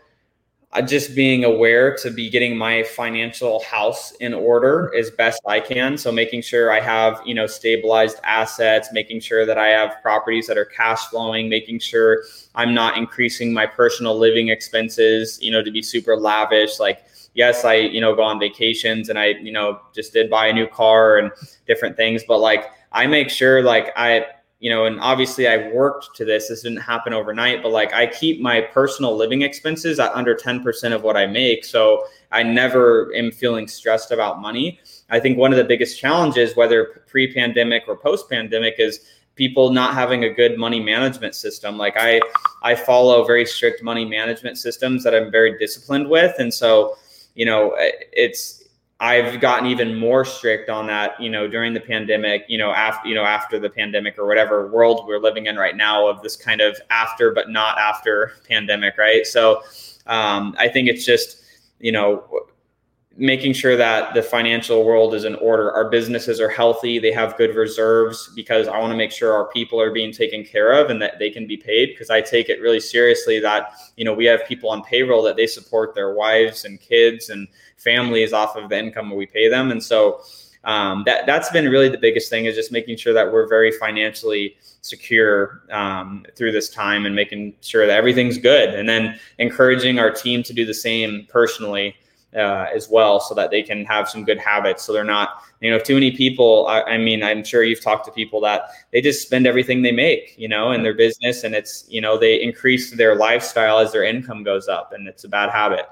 [0.85, 5.97] just being aware to be getting my financial house in order as best I can.
[5.97, 10.45] So making sure I have, you know, stabilized assets, making sure that I have properties
[10.45, 15.63] that are cash flowing, making sure I'm not increasing my personal living expenses, you know,
[15.63, 16.79] to be super lavish.
[16.79, 17.03] Like,
[17.33, 20.53] yes, I, you know, go on vacations and I, you know, just did buy a
[20.53, 21.31] new car and
[21.65, 24.25] different things, but like I make sure like I
[24.59, 26.49] you know, and obviously I worked to this.
[26.49, 30.93] This didn't happen overnight, but like I keep my personal living expenses at under 10%
[30.93, 31.63] of what I make.
[31.63, 34.79] So I never am feeling stressed about money.
[35.09, 38.99] I think one of the biggest challenges, whether pre pandemic or post pandemic, is
[39.35, 41.77] people not having a good money management system.
[41.77, 42.19] Like I,
[42.61, 46.35] I follow very strict money management systems that I'm very disciplined with.
[46.37, 46.97] And so,
[47.35, 48.58] you know, it's,
[49.01, 53.07] I've gotten even more strict on that, you know, during the pandemic, you know, after,
[53.07, 56.35] you know, after the pandemic or whatever world we're living in right now of this
[56.35, 58.97] kind of after, but not after pandemic.
[58.97, 59.25] Right.
[59.25, 59.61] So,
[60.07, 61.43] um, I think it's just,
[61.79, 62.25] you know,
[63.19, 65.71] making sure that the financial world is in order.
[65.71, 66.97] Our businesses are healthy.
[66.97, 70.43] They have good reserves because I want to make sure our people are being taken
[70.43, 73.73] care of and that they can be paid because I take it really seriously that,
[73.97, 77.47] you know, we have people on payroll that they support their wives and kids and,
[77.79, 79.71] families off of the income we pay them.
[79.71, 80.21] And so
[80.65, 83.71] um, that that's been really the biggest thing is just making sure that we're very
[83.71, 89.99] financially secure um, through this time and making sure that everything's good, and then encouraging
[89.99, 91.95] our team to do the same personally.
[92.35, 94.83] Uh, as well, so that they can have some good habits.
[94.83, 96.67] So they're not, you know, too many people.
[96.67, 99.91] I, I, mean, I'm sure you've talked to people that they just spend everything they
[99.91, 103.91] make, you know, in their business, and it's, you know, they increase their lifestyle as
[103.91, 105.87] their income goes up, and it's a bad habit.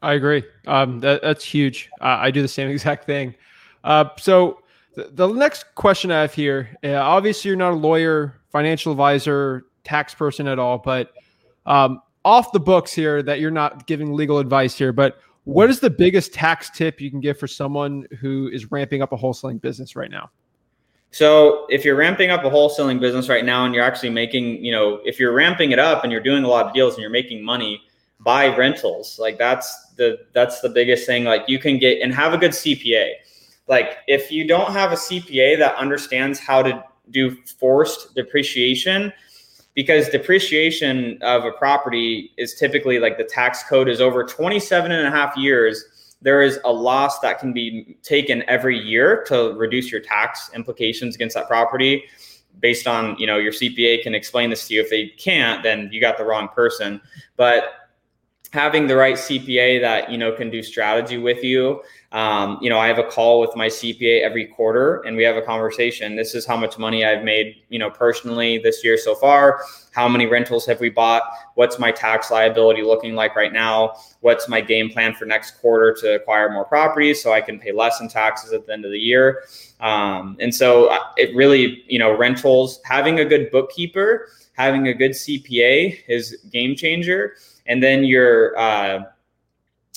[0.00, 0.42] I agree.
[0.66, 1.90] Um, that, that's huge.
[2.00, 3.34] I do the same exact thing.
[3.84, 4.62] Uh, so
[4.94, 9.66] the, the, next question I have here, uh, obviously you're not a lawyer, financial advisor,
[9.82, 11.12] tax person at all, but
[11.66, 15.80] um, off the books here that you're not giving legal advice here, but what is
[15.80, 19.60] the biggest tax tip you can give for someone who is ramping up a wholesaling
[19.60, 20.30] business right now?
[21.10, 24.72] So if you're ramping up a wholesaling business right now and you're actually making, you
[24.72, 27.10] know, if you're ramping it up and you're doing a lot of deals and you're
[27.10, 27.80] making money,
[28.20, 29.18] buy rentals.
[29.18, 31.24] Like that's the that's the biggest thing.
[31.24, 33.12] Like you can get and have a good CPA.
[33.68, 39.12] Like if you don't have a CPA that understands how to do forced depreciation,
[39.74, 45.06] because depreciation of a property is typically like the tax code is over 27 and
[45.06, 49.92] a half years there is a loss that can be taken every year to reduce
[49.92, 52.04] your tax implications against that property
[52.60, 55.88] based on you know your cpa can explain this to you if they can't then
[55.92, 57.00] you got the wrong person
[57.36, 57.84] but
[58.54, 61.82] having the right CPA that you know can do strategy with you.
[62.14, 65.36] Um, you know, I have a call with my CPA every quarter, and we have
[65.36, 66.14] a conversation.
[66.14, 69.60] This is how much money I've made, you know, personally this year so far.
[69.90, 71.24] How many rentals have we bought?
[71.56, 73.96] What's my tax liability looking like right now?
[74.20, 77.72] What's my game plan for next quarter to acquire more properties so I can pay
[77.72, 79.42] less in taxes at the end of the year?
[79.80, 84.94] Um, and so uh, it really, you know, rentals having a good bookkeeper, having a
[84.94, 87.34] good CPA is game changer
[87.66, 89.04] and then you're uh,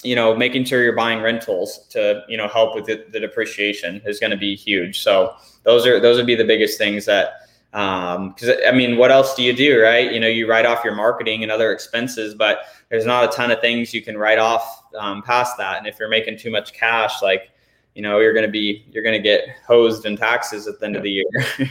[0.08, 4.01] you know making sure you're buying rentals to you know help with the, the depreciation
[4.05, 5.01] is going to be huge.
[5.01, 7.41] So those are those would be the biggest things that
[7.74, 10.12] um, because um, i mean what else do you do right?
[10.12, 13.51] You know you write off your marketing and other expenses but there's not a ton
[13.51, 15.78] of things you can write off um, past that.
[15.78, 17.49] And if you're making too much cash like
[17.95, 20.86] you know you're going to be you're going to get hosed in taxes at the
[20.86, 21.26] end of the year.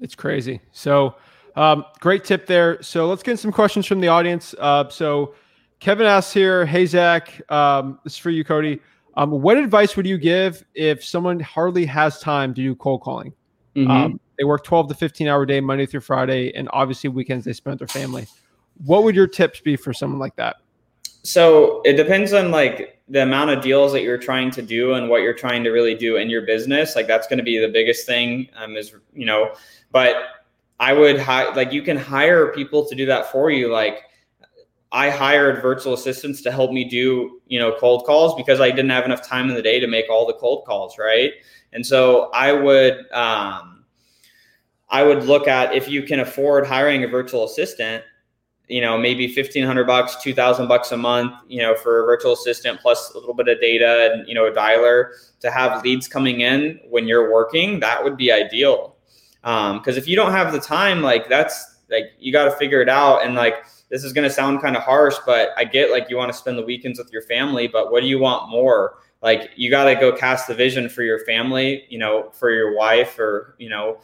[0.00, 0.60] It's crazy.
[0.72, 1.14] So
[1.56, 2.82] um, great tip there.
[2.82, 4.54] So let's get some questions from the audience.
[4.58, 5.34] Uh, so
[5.80, 8.80] Kevin asks here, Hey Zach, um, this is for you, Cody.
[9.16, 13.32] Um, what advice would you give if someone hardly has time to do cold calling?
[13.74, 13.90] Mm-hmm.
[13.90, 17.54] Um, they work 12 to 15 hour day, Monday through Friday, and obviously weekends they
[17.54, 18.26] spend with their family.
[18.84, 20.56] What would your tips be for someone like that?
[21.22, 25.08] So it depends on like the amount of deals that you're trying to do and
[25.08, 26.94] what you're trying to really do in your business.
[26.94, 28.48] Like that's going to be the biggest thing.
[28.54, 29.54] Um, is you know,
[29.92, 30.24] but
[30.78, 33.72] I would hire like you can hire people to do that for you.
[33.72, 34.04] Like
[34.92, 38.90] I hired virtual assistants to help me do, you know, cold calls because I didn't
[38.90, 41.32] have enough time in the day to make all the cold calls, right?
[41.72, 43.84] And so I would um
[44.88, 48.02] I would look at if you can afford hiring a virtual assistant,
[48.66, 52.80] you know, maybe 1500 bucks, 2000 bucks a month, you know, for a virtual assistant
[52.80, 55.10] plus a little bit of data and, you know, a dialer
[55.40, 58.96] to have leads coming in when you're working, that would be ideal
[59.42, 62.82] because um, if you don't have the time, like that's like you got to figure
[62.82, 63.24] it out.
[63.24, 66.16] And like this is going to sound kind of harsh, but I get like you
[66.16, 68.98] want to spend the weekends with your family, but what do you want more?
[69.22, 72.76] Like you got to go cast the vision for your family, you know, for your
[72.76, 73.98] wife or, you know,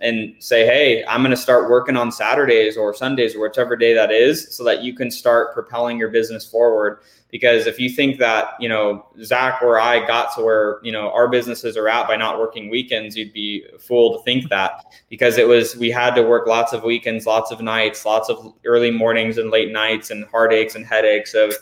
[0.00, 3.92] and say, hey, I'm going to start working on Saturdays or Sundays or whichever day
[3.92, 7.00] that is so that you can start propelling your business forward.
[7.30, 11.12] Because if you think that you know zach or i got to where you know
[11.12, 14.84] our businesses are at by not working weekends you'd be a fool to think that.
[15.08, 18.52] Because it was we had to work lots of weekends lots of nights lots of
[18.64, 21.54] early mornings and late nights and heartaches and headaches of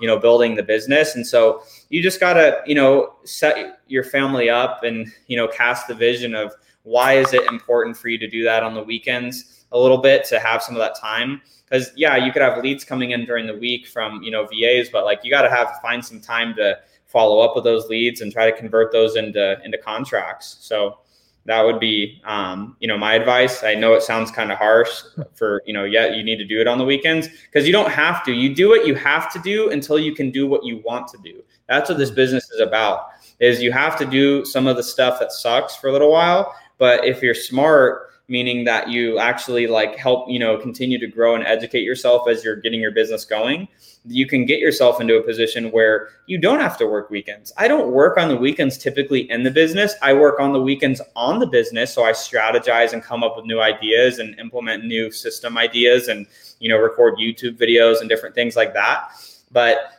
[0.00, 1.16] you know building the business.
[1.16, 5.48] And so you just got to you know set your family up and you know
[5.48, 6.54] cast the vision of
[6.86, 10.24] why is it important for you to do that on the weekends a little bit
[10.24, 13.46] to have some of that time because yeah, you could have leads coming in during
[13.46, 16.54] the week from you know VAs, but like you got to have find some time
[16.56, 20.58] to follow up with those leads and try to convert those into into contracts.
[20.60, 20.98] So
[21.44, 23.64] that would be um, you know my advice.
[23.64, 24.90] I know it sounds kind of harsh
[25.34, 27.90] for you know yeah you need to do it on the weekends because you don't
[27.90, 28.32] have to.
[28.32, 31.18] You do what you have to do until you can do what you want to
[31.18, 31.42] do.
[31.68, 33.08] That's what this business is about.
[33.40, 36.54] Is you have to do some of the stuff that sucks for a little while,
[36.78, 41.34] but if you're smart meaning that you actually like help you know continue to grow
[41.34, 43.68] and educate yourself as you're getting your business going
[44.08, 47.52] you can get yourself into a position where you don't have to work weekends.
[47.56, 49.94] I don't work on the weekends typically in the business.
[50.00, 53.46] I work on the weekends on the business so i strategize and come up with
[53.46, 56.26] new ideas and implement new system ideas and
[56.60, 59.10] you know record youtube videos and different things like that.
[59.50, 59.92] But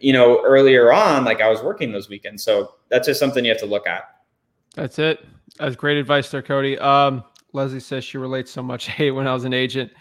[0.00, 3.50] you know earlier on like i was working those weekends so that's just something you
[3.50, 4.16] have to look at.
[4.74, 5.24] That's it
[5.62, 8.86] that's great advice there cody um Leslie says she relates so much.
[8.92, 9.92] Hey, when I was an agent.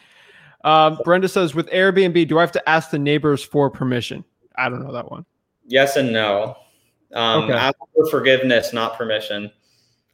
[0.64, 4.24] Um, Brenda says, with Airbnb, do I have to ask the neighbors for permission?
[4.56, 5.26] I don't know that one.
[5.66, 6.56] Yes and no.
[7.14, 7.54] Um, okay.
[7.54, 9.52] Ask for forgiveness, not permission.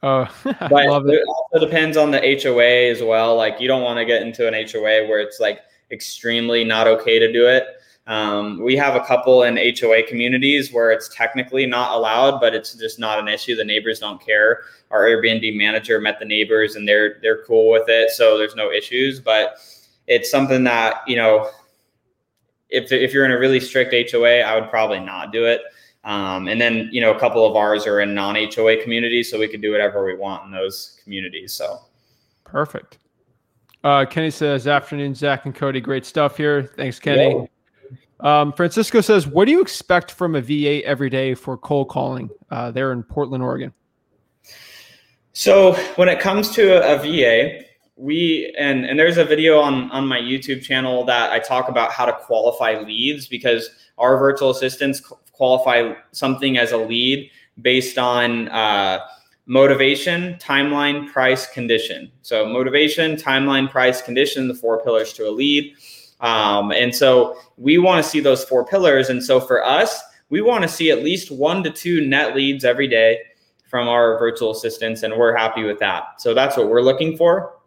[0.03, 1.15] Oh, I but love it.
[1.15, 3.35] It also depends on the HOA as well.
[3.35, 7.19] Like you don't want to get into an HOA where it's like extremely not okay
[7.19, 7.65] to do it.
[8.07, 12.73] Um, we have a couple in HOA communities where it's technically not allowed, but it's
[12.73, 13.55] just not an issue.
[13.55, 14.61] The neighbors don't care.
[14.91, 18.71] Our Airbnb manager met the neighbors and they're they're cool with it, so there's no
[18.71, 19.19] issues.
[19.19, 19.57] But
[20.07, 21.49] it's something that you know
[22.69, 25.61] if, if you're in a really strict HOA, I would probably not do it.
[26.03, 29.39] Um, and then, you know, a couple of ours are in non HOA communities, so
[29.39, 31.53] we can do whatever we want in those communities.
[31.53, 31.81] So
[32.43, 32.99] perfect.
[33.83, 35.81] Uh, Kenny says, afternoon, Zach and Cody.
[35.81, 36.63] Great stuff here.
[36.63, 37.47] Thanks, Kenny.
[38.19, 42.29] Um, Francisco says, what do you expect from a VA every day for cold calling
[42.49, 43.73] uh, there in Portland, Oregon?
[45.33, 47.63] So when it comes to a, VA,
[47.95, 51.91] we and and there's a video on on my YouTube channel that I talk about
[51.91, 54.99] how to qualify leads because our virtual assistants
[55.31, 57.29] qualify something as a lead
[57.61, 58.99] based on uh,
[59.45, 62.11] motivation, timeline, price, condition.
[62.23, 65.75] So motivation, timeline, price, condition, the four pillars to a lead.
[66.19, 69.09] Um, and so we want to see those four pillars.
[69.09, 72.65] And so for us, we want to see at least one to two net leads
[72.65, 73.19] every day
[73.69, 76.21] from our virtual assistants, and we're happy with that.
[76.21, 77.57] So that's what we're looking for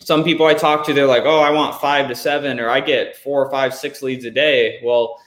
[0.00, 2.80] some people I talk to, they're like, oh, I want five to seven, or I
[2.80, 4.80] get four or five, six leads a day.
[4.82, 5.20] Well,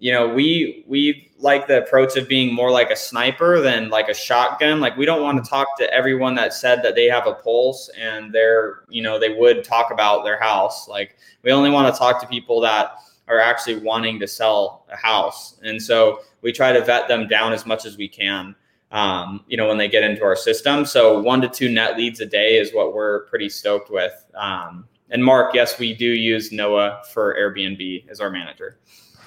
[0.00, 4.08] you know, we we like the approach of being more like a sniper than like
[4.08, 4.80] a shotgun.
[4.80, 7.88] Like we don't want to talk to everyone that said that they have a pulse
[7.98, 10.88] and they're, you know, they would talk about their house.
[10.88, 12.96] Like we only want to talk to people that
[13.28, 15.58] are actually wanting to sell a house.
[15.62, 18.56] And so we try to vet them down as much as we can
[18.92, 20.84] um, you know, when they get into our system.
[20.84, 24.12] So one to two net leads a day is what we're pretty stoked with.
[24.34, 28.78] Um, and Mark, yes, we do use Noah for Airbnb as our manager.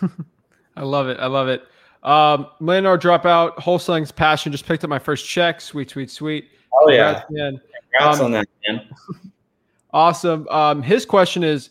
[0.75, 1.19] I love it.
[1.19, 1.63] I love it.
[2.03, 4.51] Um, Leonard dropout, wholesaling's passion.
[4.51, 5.61] Just picked up my first check.
[5.61, 6.49] Sweet, sweet, sweet.
[6.73, 7.61] Oh Congrats, yeah, man.
[7.91, 8.87] Congrats um, on that, man.
[9.93, 10.47] awesome.
[10.49, 11.69] Um, his question is,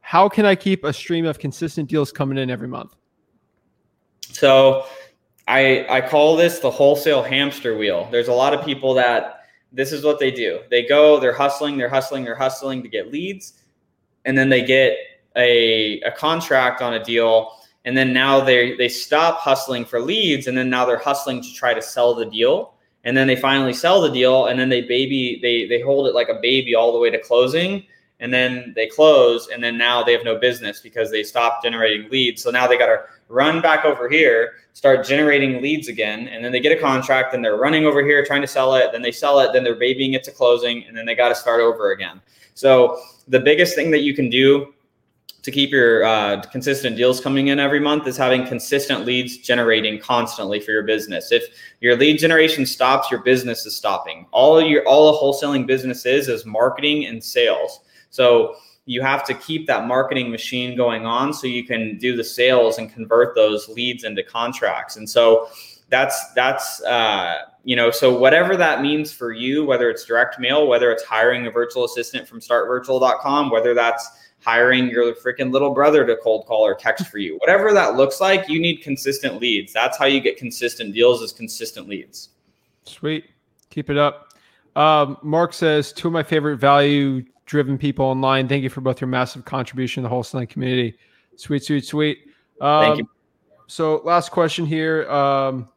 [0.00, 2.94] how can I keep a stream of consistent deals coming in every month?
[4.22, 4.86] So
[5.48, 8.08] I I call this the wholesale hamster wheel.
[8.10, 9.40] There's a lot of people that
[9.72, 10.60] this is what they do.
[10.70, 13.64] They go, they're hustling, they're hustling, they're hustling to get leads,
[14.24, 14.96] and then they get
[15.36, 20.48] a a contract on a deal, and then now they they stop hustling for leads,
[20.48, 22.74] and then now they're hustling to try to sell the deal,
[23.04, 26.14] and then they finally sell the deal, and then they baby they they hold it
[26.14, 27.84] like a baby all the way to closing,
[28.20, 32.10] and then they close, and then now they have no business because they stopped generating
[32.10, 32.42] leads.
[32.42, 36.50] So now they got to run back over here, start generating leads again, and then
[36.52, 38.90] they get a contract and they're running over here trying to sell it.
[38.92, 41.34] Then they sell it, then they're babying it to closing, and then they got to
[41.34, 42.20] start over again.
[42.54, 44.72] So the biggest thing that you can do
[45.46, 49.96] to keep your uh, consistent deals coming in every month is having consistent leads generating
[50.00, 51.30] constantly for your business.
[51.30, 51.44] If
[51.80, 54.26] your lead generation stops, your business is stopping.
[54.32, 57.78] All your all a wholesaling business is is marketing and sales.
[58.10, 62.24] So you have to keep that marketing machine going on so you can do the
[62.24, 64.96] sales and convert those leads into contracts.
[64.96, 65.48] And so
[65.90, 70.66] that's that's uh, you know so whatever that means for you, whether it's direct mail,
[70.66, 74.10] whether it's hiring a virtual assistant from startvirtual.com, whether that's
[74.46, 78.20] hiring your freaking little brother to cold call or text for you, whatever that looks
[78.20, 79.72] like, you need consistent leads.
[79.72, 82.28] That's how you get consistent deals is consistent leads.
[82.84, 83.24] Sweet,
[83.70, 84.34] keep it up.
[84.76, 88.46] Um, Mark says two of my favorite value driven people online.
[88.46, 90.96] Thank you for both your massive contribution to the wholesaling community.
[91.34, 92.18] Sweet, sweet, sweet.
[92.60, 93.10] Um, Thank you.
[93.66, 95.10] So, last question here.
[95.10, 95.68] Um,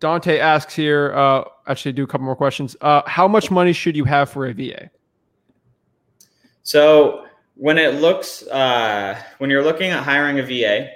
[0.00, 1.14] Dante asks here.
[1.14, 2.76] Uh, actually, do a couple more questions.
[2.82, 4.90] Uh, how much money should you have for a VA?
[6.62, 7.24] So,
[7.58, 10.90] when it looks, uh, when you're looking at hiring a VA,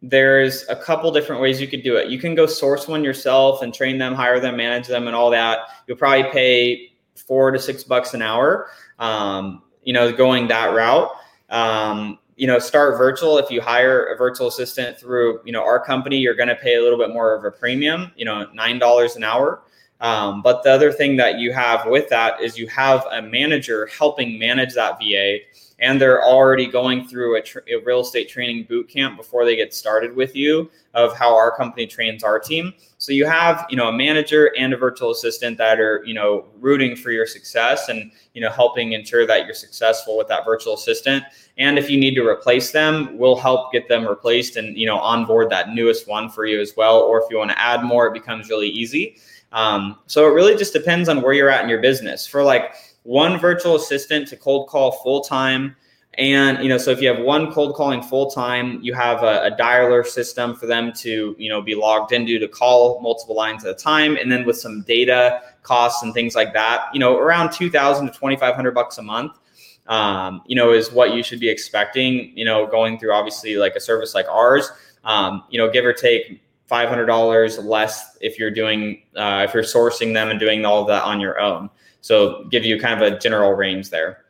[0.00, 2.08] there's a couple different ways you could do it.
[2.08, 5.30] You can go source one yourself and train them, hire them, manage them, and all
[5.30, 5.58] that.
[5.86, 11.10] You'll probably pay four to six bucks an hour um, you know, going that route.
[11.50, 13.38] Um, you know, start virtual.
[13.38, 16.76] If you hire a virtual assistant through, you know, our company, you're going to pay
[16.76, 19.62] a little bit more of a premium, you know, $9 an hour.
[20.00, 23.86] Um, but the other thing that you have with that is you have a manager
[23.86, 25.38] helping manage that VA
[25.80, 29.72] and they're already going through a, a, real estate training boot camp before they get
[29.72, 32.72] started with you of how our company trains our team.
[32.98, 36.46] So you have you know a manager and a virtual assistant that are you know
[36.58, 40.74] rooting for your success and you know helping ensure that you're successful with that virtual
[40.74, 41.24] assistant.
[41.58, 44.98] And if you need to replace them we'll help get them replaced and you know
[44.98, 46.98] onboard that newest one for you as well.
[47.00, 49.16] Or if you want to add more it becomes really easy.
[49.52, 52.26] Um, so it really just depends on where you're at in your business.
[52.26, 55.76] For like one virtual assistant to cold call full time.
[56.14, 59.44] And you know, so if you have one cold calling full time, you have a,
[59.44, 63.64] a, dialer system for them to you know be logged into to call multiple lines
[63.64, 67.16] at a time, and then with some data costs and things like that, you know,
[67.16, 69.38] around two thousand to twenty five hundred bucks a month.
[69.86, 72.36] Um, you know, is what you should be expecting.
[72.36, 74.72] You know, going through obviously like a service like ours.
[75.04, 79.54] Um, you know, give or take five hundred dollars less if you're doing uh, if
[79.54, 81.70] you're sourcing them and doing all of that on your own.
[82.00, 84.24] So give you kind of a general range there.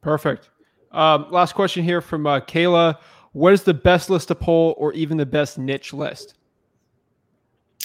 [0.00, 0.50] Perfect.
[0.92, 2.98] Um, last question here from uh, Kayla.
[3.32, 6.34] What is the best list to pull or even the best niche list?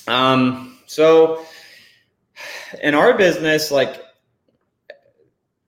[0.07, 1.45] Um, so
[2.82, 4.03] in our business, like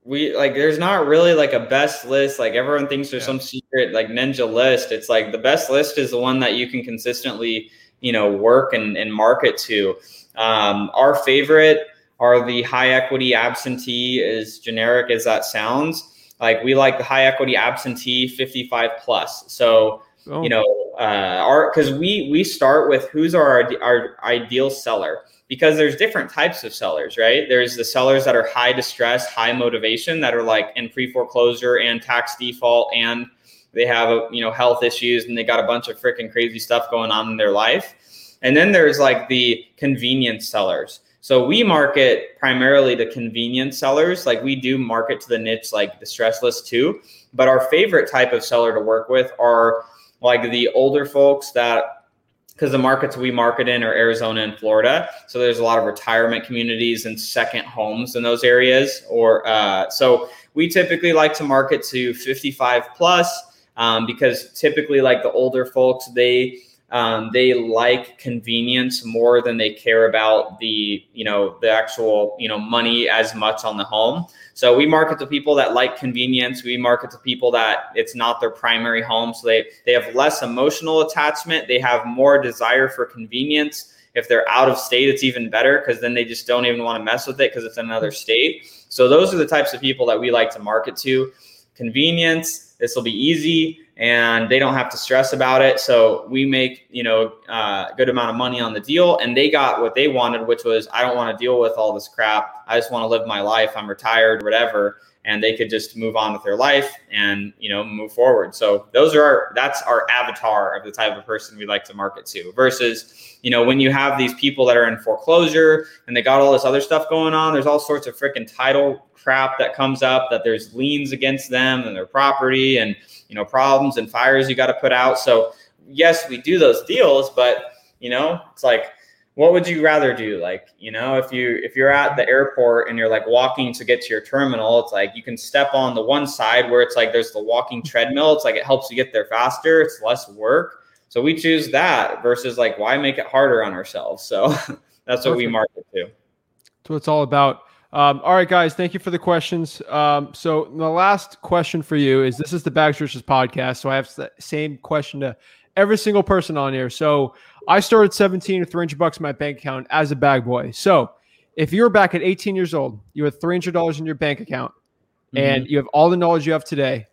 [0.05, 3.27] we like there's not really like a best list like everyone thinks there's yeah.
[3.27, 6.69] some secret like ninja list it's like the best list is the one that you
[6.69, 9.95] can consistently you know work and, and market to
[10.35, 11.87] um, our favorite
[12.19, 17.25] are the high equity absentee as generic as that sounds like we like the high
[17.25, 20.43] equity absentee 55 plus so oh.
[20.43, 20.63] you know
[20.99, 26.29] uh, our because we we start with who's our our ideal seller because there's different
[26.29, 27.47] types of sellers, right?
[27.47, 31.77] There's the sellers that are high distress, high motivation that are like in pre foreclosure
[31.77, 33.27] and tax default and
[33.73, 36.59] they have a, you know health issues and they got a bunch of freaking crazy
[36.59, 37.95] stuff going on in their life.
[38.41, 41.01] And then there's like the convenience sellers.
[41.25, 44.27] So we market primarily to convenience sellers.
[44.27, 47.01] Like we do market to the niche like the stress list too.
[47.33, 49.85] But our favorite type of seller to work with are
[50.21, 52.03] like the older folks that
[52.49, 55.09] because the markets we market in are Arizona and Florida.
[55.27, 59.01] So there's a lot of retirement communities and second homes in those areas.
[59.09, 65.23] Or uh, so we typically like to market to 55 plus um, because typically, like
[65.23, 66.59] the older folks, they
[66.91, 72.47] um, they like convenience more than they care about the you know the actual you
[72.47, 74.25] know money as much on the home.
[74.53, 76.63] So we market to people that like convenience.
[76.63, 80.43] We market to people that it's not their primary home, so they they have less
[80.43, 81.67] emotional attachment.
[81.67, 83.93] They have more desire for convenience.
[84.13, 87.01] If they're out of state, it's even better because then they just don't even want
[87.01, 88.71] to mess with it because it's another state.
[88.87, 91.31] So those are the types of people that we like to market to.
[91.75, 92.75] Convenience.
[92.79, 95.79] This will be easy and they don't have to stress about it.
[95.79, 99.35] So we make you know uh, a good amount of money on the deal, and
[99.35, 102.07] they got what they wanted, which was I don't want to deal with all this
[102.07, 102.54] crap.
[102.67, 103.71] I just want to live my life.
[103.75, 107.83] I'm retired, whatever, and they could just move on with their life and you know
[107.83, 108.55] move forward.
[108.55, 111.93] So those are our that's our avatar of the type of person we like to
[111.93, 112.51] market to.
[112.55, 116.41] Versus you know when you have these people that are in foreclosure and they got
[116.41, 117.53] all this other stuff going on.
[117.53, 121.81] There's all sorts of freaking title crap that comes up that there's liens against them
[121.81, 122.95] and their property and
[123.27, 125.51] you know problems and fires you got to put out so
[125.87, 128.91] yes we do those deals but you know it's like
[129.35, 130.41] what would you rather do?
[130.41, 133.85] Like you know if you if you're at the airport and you're like walking to
[133.85, 136.95] get to your terminal it's like you can step on the one side where it's
[136.95, 138.33] like there's the walking treadmill.
[138.33, 139.81] It's like it helps you get there faster.
[139.81, 140.83] It's less work.
[141.09, 144.23] So we choose that versus like why make it harder on ourselves?
[144.23, 144.77] So that's
[145.07, 145.37] what Perfect.
[145.37, 146.05] we market to.
[146.05, 147.61] That's what it's all about.
[147.93, 149.81] Um, all right, guys, thank you for the questions.
[149.87, 153.89] Um, so the last question for you is: This is the Bags Riches podcast, so
[153.89, 155.37] I have the same question to
[155.77, 156.89] every single person on here.
[156.89, 157.35] So
[157.67, 160.71] I started 17 with 300 bucks in my bank account as a bag boy.
[160.71, 161.11] So
[161.55, 164.71] if you're back at 18 years old, you had 300 dollars in your bank account,
[164.71, 165.37] mm-hmm.
[165.37, 167.07] and you have all the knowledge you have today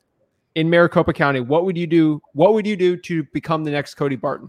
[0.54, 2.20] in Maricopa County, what would you do?
[2.32, 4.48] What would you do to become the next Cody Barton?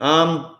[0.00, 0.56] Um,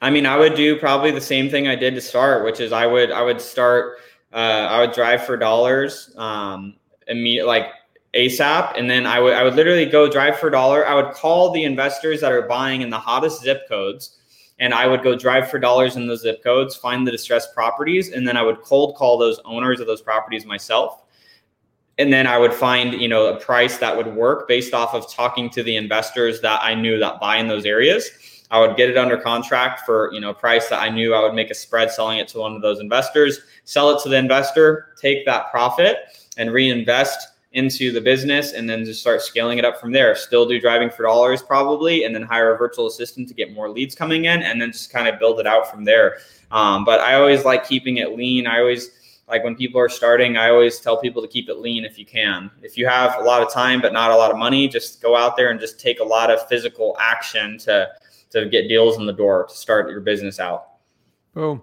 [0.00, 2.72] I mean, I would do probably the same thing I did to start, which is
[2.72, 3.98] I would I would start
[4.32, 6.74] uh, I would drive for dollars um,
[7.06, 7.66] immediate like
[8.14, 10.86] ASAP, and then I would I would literally go drive for a dollar.
[10.86, 14.18] I would call the investors that are buying in the hottest zip codes,
[14.58, 18.12] and I would go drive for dollars in those zip codes, find the distressed properties,
[18.12, 21.02] and then I would cold call those owners of those properties myself.
[21.98, 25.12] And then I would find, you know, a price that would work based off of
[25.12, 28.10] talking to the investors that I knew that buy in those areas
[28.52, 31.22] I would get it under contract for you know a price that I knew I
[31.22, 34.16] would make a spread selling it to one of those investors, sell it to the
[34.16, 35.96] investor, take that profit
[36.36, 40.14] and reinvest into the business and then just start scaling it up from there.
[40.14, 43.68] Still do driving for dollars probably, and then hire a virtual assistant to get more
[43.68, 46.18] leads coming in, and then just kind of build it out from there.
[46.50, 48.46] Um, but I always like keeping it lean.
[48.46, 48.90] I always
[49.28, 52.04] like when people are starting, I always tell people to keep it lean if you
[52.04, 52.50] can.
[52.62, 55.16] If you have a lot of time but not a lot of money, just go
[55.16, 57.88] out there and just take a lot of physical action to
[58.30, 60.68] to get deals in the door to start your business out.
[61.34, 61.62] Boom.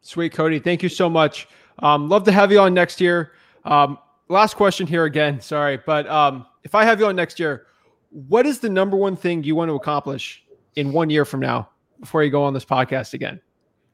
[0.00, 0.58] Sweet, Cody.
[0.58, 1.48] Thank you so much.
[1.80, 3.32] Um, love to have you on next year.
[3.64, 3.98] Um,
[4.28, 5.40] last question here again.
[5.40, 7.66] Sorry, but um, if I have you on next year,
[8.10, 10.42] what is the number one thing you want to accomplish
[10.76, 11.68] in one year from now
[12.00, 13.40] before you go on this podcast again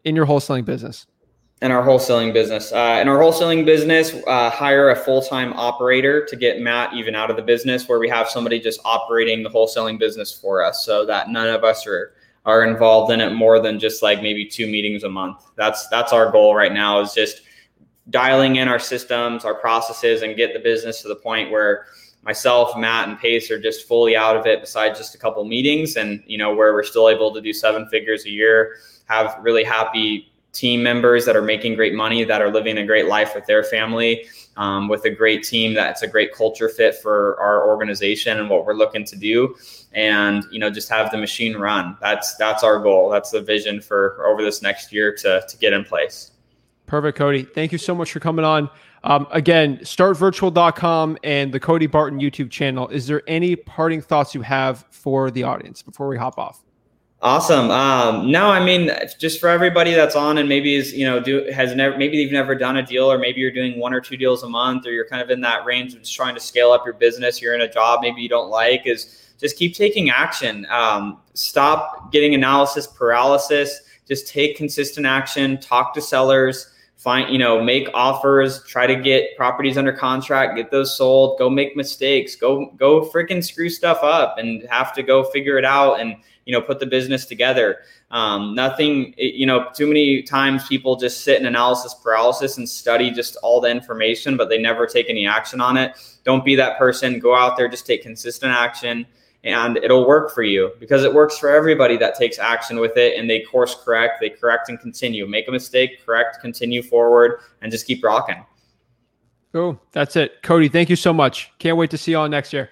[0.05, 1.07] in your wholesaling business?
[1.63, 2.73] in our wholesaling business.
[2.73, 7.15] Uh, in our wholesaling business, uh, hire a full time operator to get Matt even
[7.15, 10.85] out of the business, where we have somebody just operating the wholesaling business for us,
[10.85, 12.13] so that none of us are
[12.45, 15.43] are involved in it more than just like maybe two meetings a month.
[15.57, 17.43] That's that's our goal right now is just
[18.11, 21.87] dialing in our systems, our processes, and get the business to the point where
[22.23, 24.61] myself, Matt, and Pace are just fully out of it.
[24.61, 27.87] Besides just a couple meetings, and you know where we're still able to do seven
[27.89, 28.77] figures a year,
[29.07, 33.07] have really happy team members that are making great money, that are living a great
[33.07, 34.25] life with their family,
[34.57, 38.65] um, with a great team that's a great culture fit for our organization and what
[38.65, 39.55] we're looking to do.
[39.93, 41.97] And you know, just have the machine run.
[42.01, 43.11] That's that's our goal.
[43.11, 46.31] That's the vision for over this next year to to get in place.
[46.87, 47.45] Perfect, Cody.
[47.45, 48.69] Thank you so much for coming on.
[49.05, 52.89] Um, again, startvirtual.com and the Cody Barton YouTube channel.
[52.89, 56.63] Is there any parting thoughts you have for the audience before we hop off?
[57.25, 57.71] Awesome.
[57.71, 61.51] Um, no, I mean, just for everybody that's on and maybe is, you know, do
[61.55, 64.19] has never, maybe they've never done a deal or maybe you're doing one or two
[64.19, 66.71] deals a month or you're kind of in that range of just trying to scale
[66.71, 67.41] up your business.
[67.41, 70.67] You're in a job maybe you don't like is just keep taking action.
[70.69, 73.81] Um, stop getting analysis paralysis.
[74.07, 76.74] Just take consistent action, talk to sellers,
[77.05, 81.51] find, you know, make offers, try to get properties under contract, get those sold, go
[81.51, 86.01] make mistakes, go, go freaking screw stuff up and have to go figure it out.
[86.01, 87.79] And, you know put the business together.
[88.11, 93.11] Um, nothing you know too many times people just sit in analysis paralysis and study
[93.11, 95.97] just all the information but they never take any action on it.
[96.25, 97.19] Don't be that person.
[97.19, 99.07] Go out there just take consistent action
[99.45, 103.19] and it'll work for you because it works for everybody that takes action with it
[103.19, 105.27] and they course correct they correct and continue.
[105.27, 108.45] Make a mistake correct continue forward and just keep rocking.
[109.53, 109.81] Cool.
[109.93, 110.43] That's it.
[110.43, 111.53] Cody thank you so much.
[111.59, 112.71] Can't wait to see you all next year.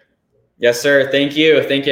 [0.59, 1.11] Yes sir.
[1.11, 1.63] Thank you.
[1.65, 1.91] Thank you